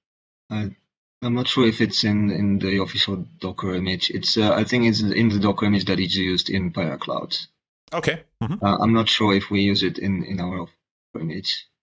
[1.21, 4.11] I'm not sure if it's in, in the official Docker image.
[4.11, 7.37] It's I think it's in the Docker image that is used in Payara Cloud.
[7.93, 8.23] Okay.
[8.43, 8.65] Mm-hmm.
[8.65, 10.69] I'm not sure if we use it in in our
[11.19, 11.78] image uh,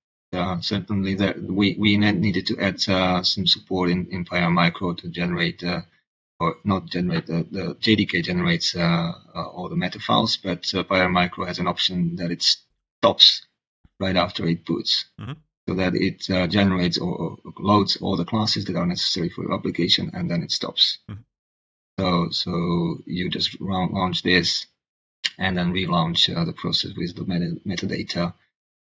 [0.61, 5.07] certainly that we, we needed to add uh, some support in, in Payara Micro to
[5.09, 5.81] generate, uh,
[6.39, 11.09] or not generate, the, the JDK generates uh, uh, all the meta files, but uh,
[11.09, 12.43] Micro has an option that it
[12.99, 13.45] stops
[13.99, 15.05] right after it boots.
[15.19, 15.33] Mm-hmm.
[15.67, 16.19] So that it
[16.51, 20.51] generates or, loads all the classes that are necessary for your application, and then it
[20.51, 20.99] stops.
[21.09, 21.21] Mm-hmm.
[21.97, 24.67] So, so you just launch this,
[25.39, 28.35] and then relaunch the process with the meta- metadata,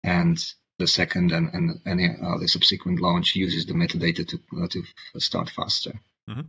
[0.04, 0.44] and
[0.82, 4.84] the second and, and any uh, the subsequent launch uses the metadata to uh, to
[5.20, 5.94] start faster.
[6.30, 6.48] Mm-hmm.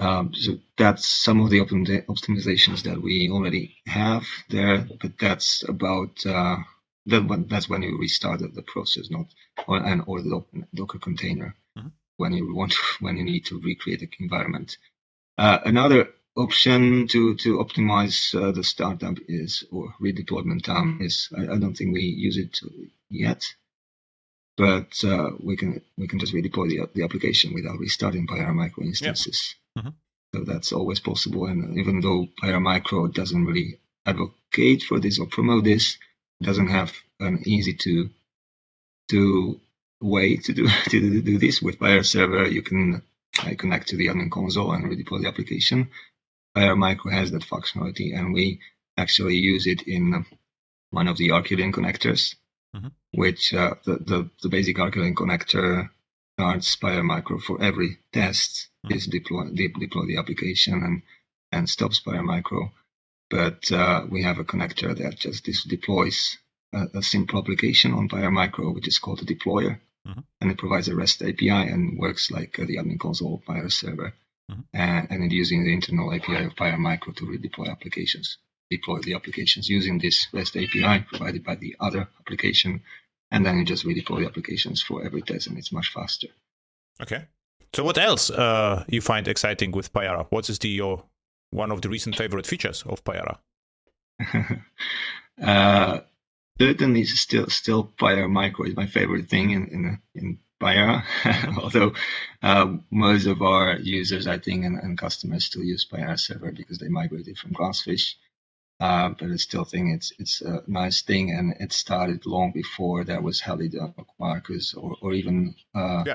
[0.00, 5.68] Um, so that's some of the optim- optimizations that we already have there, but that's
[5.68, 6.58] about uh,
[7.06, 9.26] that, that's when you restart the, process, not
[9.66, 10.44] or and or the
[10.74, 11.88] Docker container mm-hmm.
[12.16, 14.78] when you want to, when you need to recreate the environment.
[15.36, 16.08] Uh, another
[16.38, 21.74] option to to optimize uh, the startup is or redeployment time is I, I, don't
[21.74, 22.60] think we use it
[23.10, 23.44] yet,
[24.56, 28.84] but uh, we can we can just redeploy the the application without restarting Payara Micro
[28.84, 29.56] instances.
[29.76, 29.90] Mm-hmm.
[30.34, 31.46] So that's always possible.
[31.46, 35.98] And even though Payara Micro doesn't really advocate for this or promote this,
[36.42, 38.10] doesn't have an easy to
[39.10, 39.60] to
[40.00, 42.46] way to do to do this with Payara Server.
[42.46, 43.02] You can
[43.42, 45.90] I connect to the admin console and redeploy the application.
[46.58, 48.58] Payara Micro has that functionality, and we
[48.96, 50.26] actually use it in
[50.90, 52.34] one of the Arquillian connectors,
[52.74, 52.88] mm-hmm.
[53.12, 55.88] which uh, the, the, the basic Arquillian connector
[56.34, 58.96] starts Payara Micro for every test mm-hmm.
[58.96, 61.02] is deploy de- deploy the application and
[61.52, 62.72] and stops Payara Micro.
[63.30, 66.38] But uh, we have a connector that just deploys
[66.72, 70.20] a, a, simple application on Payara Micro, which is called a deployer, mm-hmm.
[70.40, 74.08] and it provides a REST API and works like uh, the admin console Payara server
[74.08, 74.27] mm-hmm.
[74.72, 78.38] And, and using the internal API of Payara Micro to redeploy applications,
[78.70, 82.82] deploy the applications using this REST API provided by the other application,
[83.30, 86.28] and then you just redeploy the applications for every test, and it's much faster.
[87.00, 87.24] Okay.
[87.74, 90.26] So what else uh, you find exciting with Payara?
[90.30, 91.04] What is the your
[91.50, 93.38] one of the recent favorite features of Payara?
[95.42, 96.00] uh,
[96.58, 101.04] certainly, still still Payara Micro is my favorite thing in in, in Payara,
[101.62, 101.92] although
[102.42, 106.78] uh, most of our users, I think, and, and, customers still use Payara server because
[106.78, 108.14] they migrated from Glassfish.
[108.80, 113.04] Uh, but I still think it's it's a nice thing, and it started long before
[113.04, 116.14] there was Helidon Quarkus, or or even uh, yeah.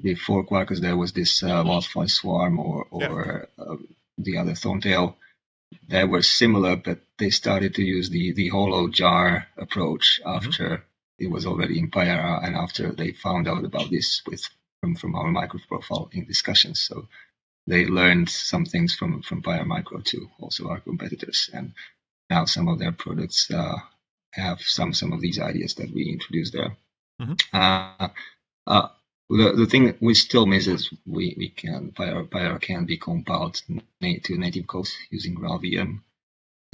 [0.00, 3.64] before Quarkus there was this uh, Wildfly Swarm or or yeah.
[3.64, 5.16] Um, the other Thorntail.
[5.86, 10.36] They were similar, but they started to use the the hollow jar approach mm-hmm.
[10.36, 10.64] after.
[10.64, 10.82] Mm-hmm
[11.18, 14.42] it was already in Payara, and after they found out about this with
[14.80, 17.08] from, from our micro profile in discussions, so
[17.66, 21.72] they learned some things from from Payara Micro too, also our competitors, and
[22.30, 23.76] now some of their products uh,
[24.32, 26.76] have some some of these ideas that we introduced there.
[27.20, 27.34] Mm-hmm.
[27.52, 28.08] Uh,
[28.66, 28.88] uh,
[29.30, 33.54] the, the thing we still miss is we, we can Payara, Payara can be compiled
[33.54, 36.00] to native code using GraalVM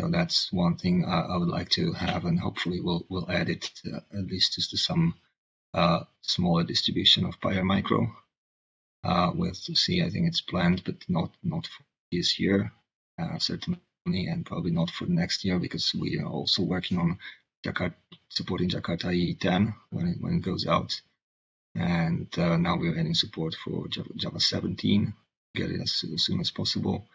[0.01, 3.49] so that's one thing I, I, would like to have, and hopefully we'll we'll add
[3.49, 5.15] it to, at least to some
[5.73, 8.15] uh, smaller distribution of Payara Micro.
[9.05, 12.73] Uh, with C, I think it's planned, but not not for this year,
[13.19, 17.19] uh, certainly, and probably not for next year because we are also working on
[17.65, 17.95] Jakarta
[18.29, 21.01] supporting Jakarta EE10 when it when it goes out.
[21.75, 25.13] and uh, now we're adding support for Java, Java 17,
[25.55, 27.09] get it as, as, soon as possible.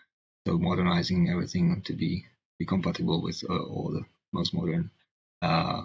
[0.46, 2.26] So modernizing everything to be,
[2.60, 4.92] be compatible with uh, all the most modern
[5.42, 5.84] uh,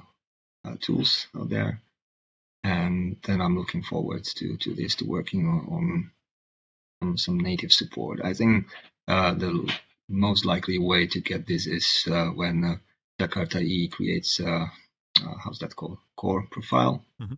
[0.64, 1.80] uh, tools out there.
[2.62, 6.10] And then I'm looking forward to, to this, to working on,
[7.02, 8.20] on some native support.
[8.24, 8.66] I think
[9.06, 9.72] uh, the
[10.08, 12.80] most likely way to get this is uh, when
[13.20, 17.04] Jakarta E creates, how's that called, core profile.
[17.20, 17.34] Mm-hmm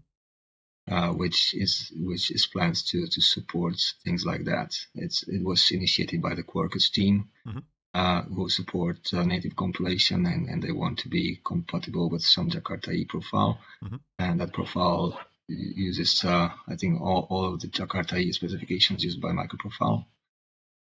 [0.91, 3.75] uh, which is which is plans to to support
[4.05, 4.77] things like that.
[4.95, 7.59] It's it was initiated by the Quarkus team, mm-hmm.
[7.97, 12.51] Uh, who support uh, native compilation and, and they want to be compatible with some
[12.51, 13.97] Jakarta E profile, mm-hmm.
[14.19, 15.19] and that profile
[15.49, 20.05] uses uh, I think all, all of the Jakarta E specifications used by microprofile,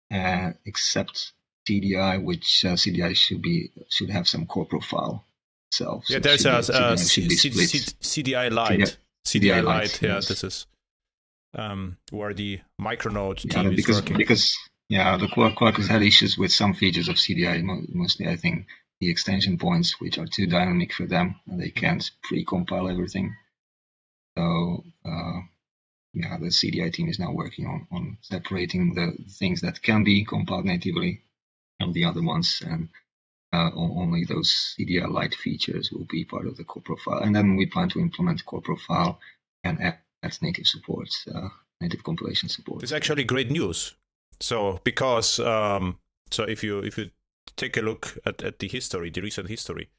[0.09, 1.33] uh, except
[1.67, 5.25] CDI, which uh, CDI should be should have some core profile
[5.69, 6.05] itself.
[6.07, 8.97] Yeah, so there's a, CDI Lite.
[9.25, 10.01] CDI, Lite.
[10.01, 10.65] Yeah, this is
[11.55, 14.17] um, where the Micronaut yeah, team because, is working.
[14.17, 14.57] Because
[14.91, 17.63] yeah, the Quarkus had issues with some features of CDI.
[17.93, 18.67] Mostly, I think
[18.99, 23.33] the extension points, which are too dynamic for them, and they can't pre-compile everything.
[24.37, 25.39] So uh,
[26.13, 30.25] yeah, the CDI team is now working on, on separating the things that can be
[30.25, 31.21] compiled natively
[31.79, 32.89] from the other ones, and
[33.53, 37.19] uh, only those CDI Lite features will be part of the core profile.
[37.19, 39.21] And then we plan to implement core profile
[39.63, 39.99] and add
[40.41, 41.47] native support, uh,
[41.79, 42.83] native compilation support.
[42.83, 43.95] It's actually great news.
[44.41, 45.99] So because um,
[46.31, 47.11] so if you if you
[47.55, 49.89] take a look at, at the history, the recent history,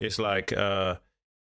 [0.00, 0.96] it's like uh,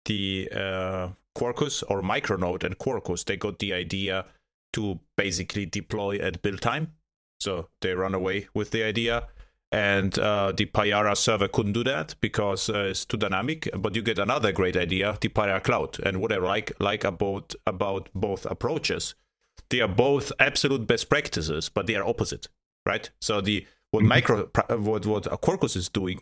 [0.04, 4.26] the uh, Quarkus or Micronaut and Quarkus, they got the idea
[4.72, 6.92] to basically deploy at build time.
[7.40, 9.28] So they run away with the idea
[9.72, 13.68] and uh, the Payara server couldn't do that because uh, it's too dynamic.
[13.76, 16.00] But you get another great idea, the Payara Cloud.
[16.00, 19.14] And what I like like about about both approaches,
[19.70, 22.48] they are both absolute best practices, but they are opposite,
[22.86, 23.10] right?
[23.20, 24.08] So the what mm-hmm.
[24.08, 26.20] micro what what Quarkus is doing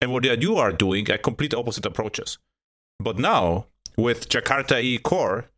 [0.00, 2.38] and what you are doing are complete opposite approaches.
[2.98, 3.66] But now
[3.96, 5.50] with Jakarta E core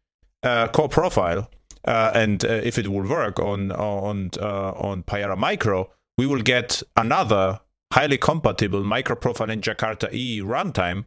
[0.42, 1.50] uh, core profile,
[1.84, 6.42] uh, and uh, if it will work on on uh, on Payara Micro we will
[6.42, 7.60] get another
[7.92, 11.04] highly compatible microprofile in Jakarta E runtime,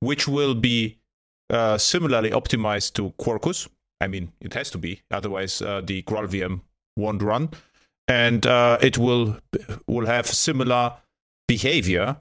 [0.00, 0.98] which will be
[1.50, 3.68] uh, similarly optimized to Quarkus.
[4.00, 6.60] I mean, it has to be, otherwise uh, the GraalVM
[6.96, 7.50] won't run,
[8.08, 9.38] and uh, it will
[9.86, 10.94] will have similar
[11.48, 12.16] behavior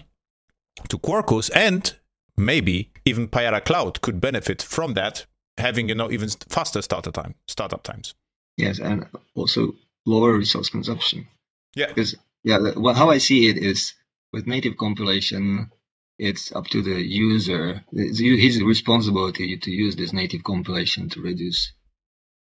[0.89, 1.93] to Quarkus, and
[2.37, 5.25] maybe even Payara Cloud could benefit from that,
[5.57, 8.15] having you know even faster startup time startup times.
[8.57, 9.05] Yes, and
[9.35, 11.27] also lower resource consumption.
[11.75, 11.87] Yeah.
[11.87, 13.93] Because yeah, well, how I see it is
[14.31, 15.71] with native compilation,
[16.17, 17.83] it's up to the user.
[17.91, 21.73] It's his responsibility to use this native compilation to reduce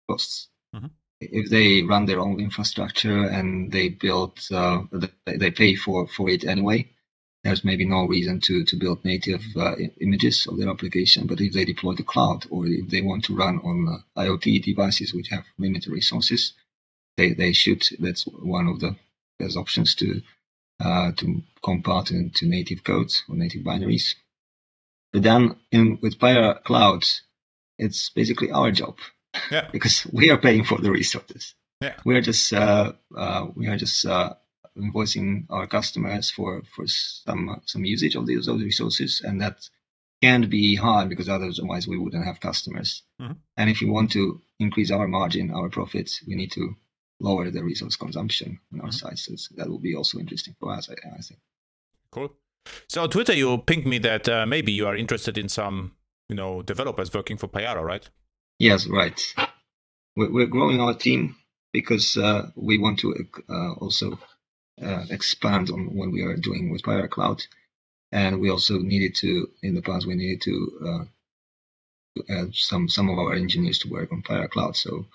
[0.09, 0.49] costs.
[0.75, 0.87] Mm-hmm.
[1.21, 4.83] If they run their own infrastructure and they build, uh,
[5.27, 6.89] they pay for, for it anyway,
[7.45, 11.27] there's maybe no reason to, to build native uh, images of their application.
[11.27, 14.63] But if they deploy the cloud or if they want to run on uh, IoT
[14.63, 16.55] devices which have limited resources,
[17.17, 17.87] they, they should.
[17.99, 18.97] That's one of the
[19.39, 20.21] there's options to
[20.81, 24.15] to compile to, to native codes or native binaries.
[25.13, 27.05] But then in, with Payara Cloud,
[27.79, 28.97] it's basically our job.
[29.51, 29.69] Yeah.
[29.73, 31.55] because we are paying for the resources.
[31.81, 31.95] Yeah.
[32.05, 34.35] We are just uh, uh, we are just uh,
[34.77, 39.69] invoicing our customers for for some some usage of these the resources, and that
[40.21, 43.03] can be hard because otherwise we wouldn't have customers.
[43.21, 43.33] Mm-hmm.
[43.57, 46.75] And if we want to increase our margin, our profits, we need to
[47.21, 49.09] lower the resource consumption on our mm-hmm.
[49.09, 49.19] side.
[49.19, 51.41] So that will be also interesting for us, I, I, think.
[52.11, 52.33] Cool.
[52.89, 55.93] So on Twitter, you pinged me that uh, maybe you are interested in some,
[56.29, 58.09] you know, developers working for Payara, right?
[58.59, 59.21] Yes, right.
[60.17, 61.37] We're, we're growing our team
[61.73, 63.15] because uh, we want to
[63.49, 64.19] uh, also
[64.83, 67.43] uh, expand on what we are doing with Payara Cloud,
[68.13, 71.05] and we also needed to, in the past, we needed to uh,
[72.29, 74.77] add some some of our engineers to work on Payara Cloud.
[74.77, 75.07] So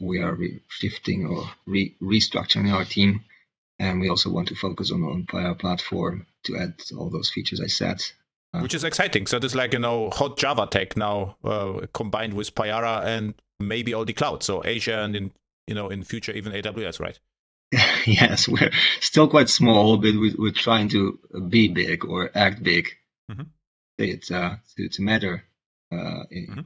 [0.00, 0.38] we are
[0.68, 3.24] shifting or re- restructuring our team,
[3.78, 7.66] and we also want to focus on on platform to add all those features I
[7.68, 8.00] said.
[8.54, 9.26] Uh, Which is exciting.
[9.26, 13.92] So there's like you know hot Java tech now uh, combined with Payara and maybe
[13.92, 14.42] all the cloud.
[14.42, 15.32] So Azure and in
[15.66, 17.18] you know in future even AWS, right?
[18.06, 22.88] yes, we're still quite small, but we, are trying to be big or act big.
[23.30, 23.42] Mm-hmm.
[23.98, 25.44] It uh, to to matter
[25.92, 26.60] uh, mm-hmm.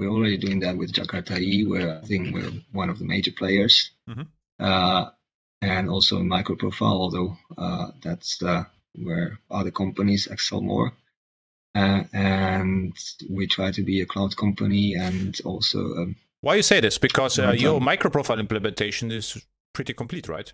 [0.00, 3.32] We're already doing that with Jakarta E, where I think we're one of the major
[3.32, 3.90] players.
[4.08, 4.22] Mm-hmm.
[4.58, 5.10] Uh,
[5.60, 10.92] and also in microprofile, although uh, that's uh, where other companies excel more.
[11.74, 12.96] Uh, and
[13.28, 16.96] we try to be a cloud company and also um, Why you say this?
[16.96, 19.36] Because uh, your microprofile implementation is
[19.74, 20.50] pretty complete, right?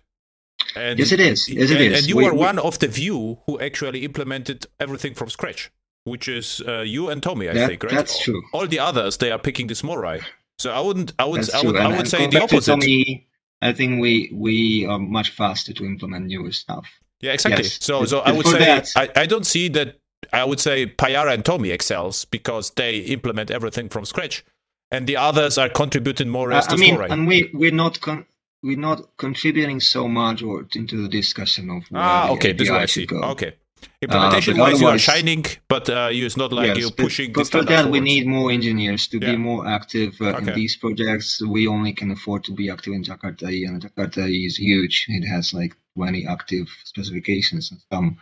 [0.75, 1.47] And, yes, it is.
[1.47, 1.99] Yes, it and, is.
[1.99, 5.71] And you we, are we, one of the few who actually implemented everything from scratch,
[6.07, 7.93] which is uh, you and TomEE, I that, think, right?
[7.93, 8.41] That's true.
[8.53, 10.21] All the others, they are picking the Morai.
[10.59, 11.13] So I wouldn't.
[11.19, 11.49] I would.
[11.53, 12.79] I would, I would say the opposite.
[12.79, 13.27] TomEE,
[13.61, 16.87] I think we we are much faster to implement newer stuff.
[17.21, 17.63] Yeah, exactly.
[17.63, 17.83] Yes.
[17.83, 19.99] So, so I would say that, I, I don't see that.
[20.33, 24.43] I would say Payara and TomEE excels because they implement everything from scratch,
[24.91, 26.51] and the others are contributing more.
[26.51, 28.25] Uh, I mean, and we we're not con-
[28.63, 32.81] we're not contributing so much or into the discussion of ah okay this is what
[32.81, 33.21] I see go.
[33.33, 33.55] okay
[34.01, 37.49] implementation uh, wise you are shining but uh, it's not like yes, you're pushing but,
[37.51, 39.31] but for that we need more engineers to yeah.
[39.31, 40.49] be more active uh, okay.
[40.49, 44.57] in these projects we only can afford to be active in jakarta and jakarta is
[44.57, 48.17] huge it has like 20 active specifications and some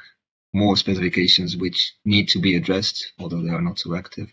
[0.53, 4.29] more specifications which need to be addressed although they are not so active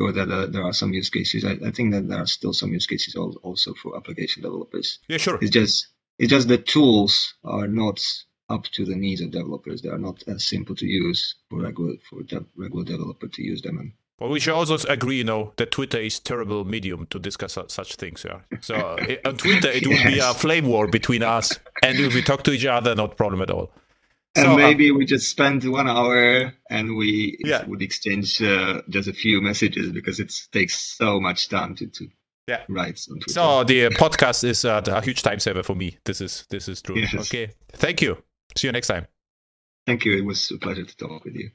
[0.00, 1.44] or that uh, there are some use cases.
[1.44, 4.98] I, I, think that there are still some use cases also for application developers.
[5.08, 5.38] Yeah, sure.
[5.40, 5.88] It's just
[6.18, 8.00] it's just the tools are not
[8.48, 9.82] up to the needs of developers.
[9.82, 13.62] They are not as simple to use for regular for the regular developer to use
[13.62, 13.78] them.
[13.78, 17.58] And well, we should also agree, you know, that Twitter is terrible medium to discuss
[17.68, 18.24] such things.
[18.24, 18.40] Yeah.
[18.60, 20.04] So uh, on Twitter, it yes.
[20.04, 23.16] would be a flame war between us, and if we talk to each other, not
[23.16, 23.72] problem at all.
[24.34, 27.66] And so, uh, maybe we just spend one hour and we yeah.
[27.66, 32.08] would exchange uh, just a few messages because it takes so much time to, to
[32.48, 32.62] yeah.
[32.68, 32.98] write.
[32.98, 35.98] So the podcast is uh, a huge time saver for me.
[36.04, 36.96] This is this is true.
[36.96, 37.14] Yes.
[37.14, 37.52] Okay.
[37.72, 38.22] Thank you.
[38.56, 39.06] See you next time.
[39.86, 40.16] Thank you.
[40.16, 41.50] It was a pleasure to talk with you.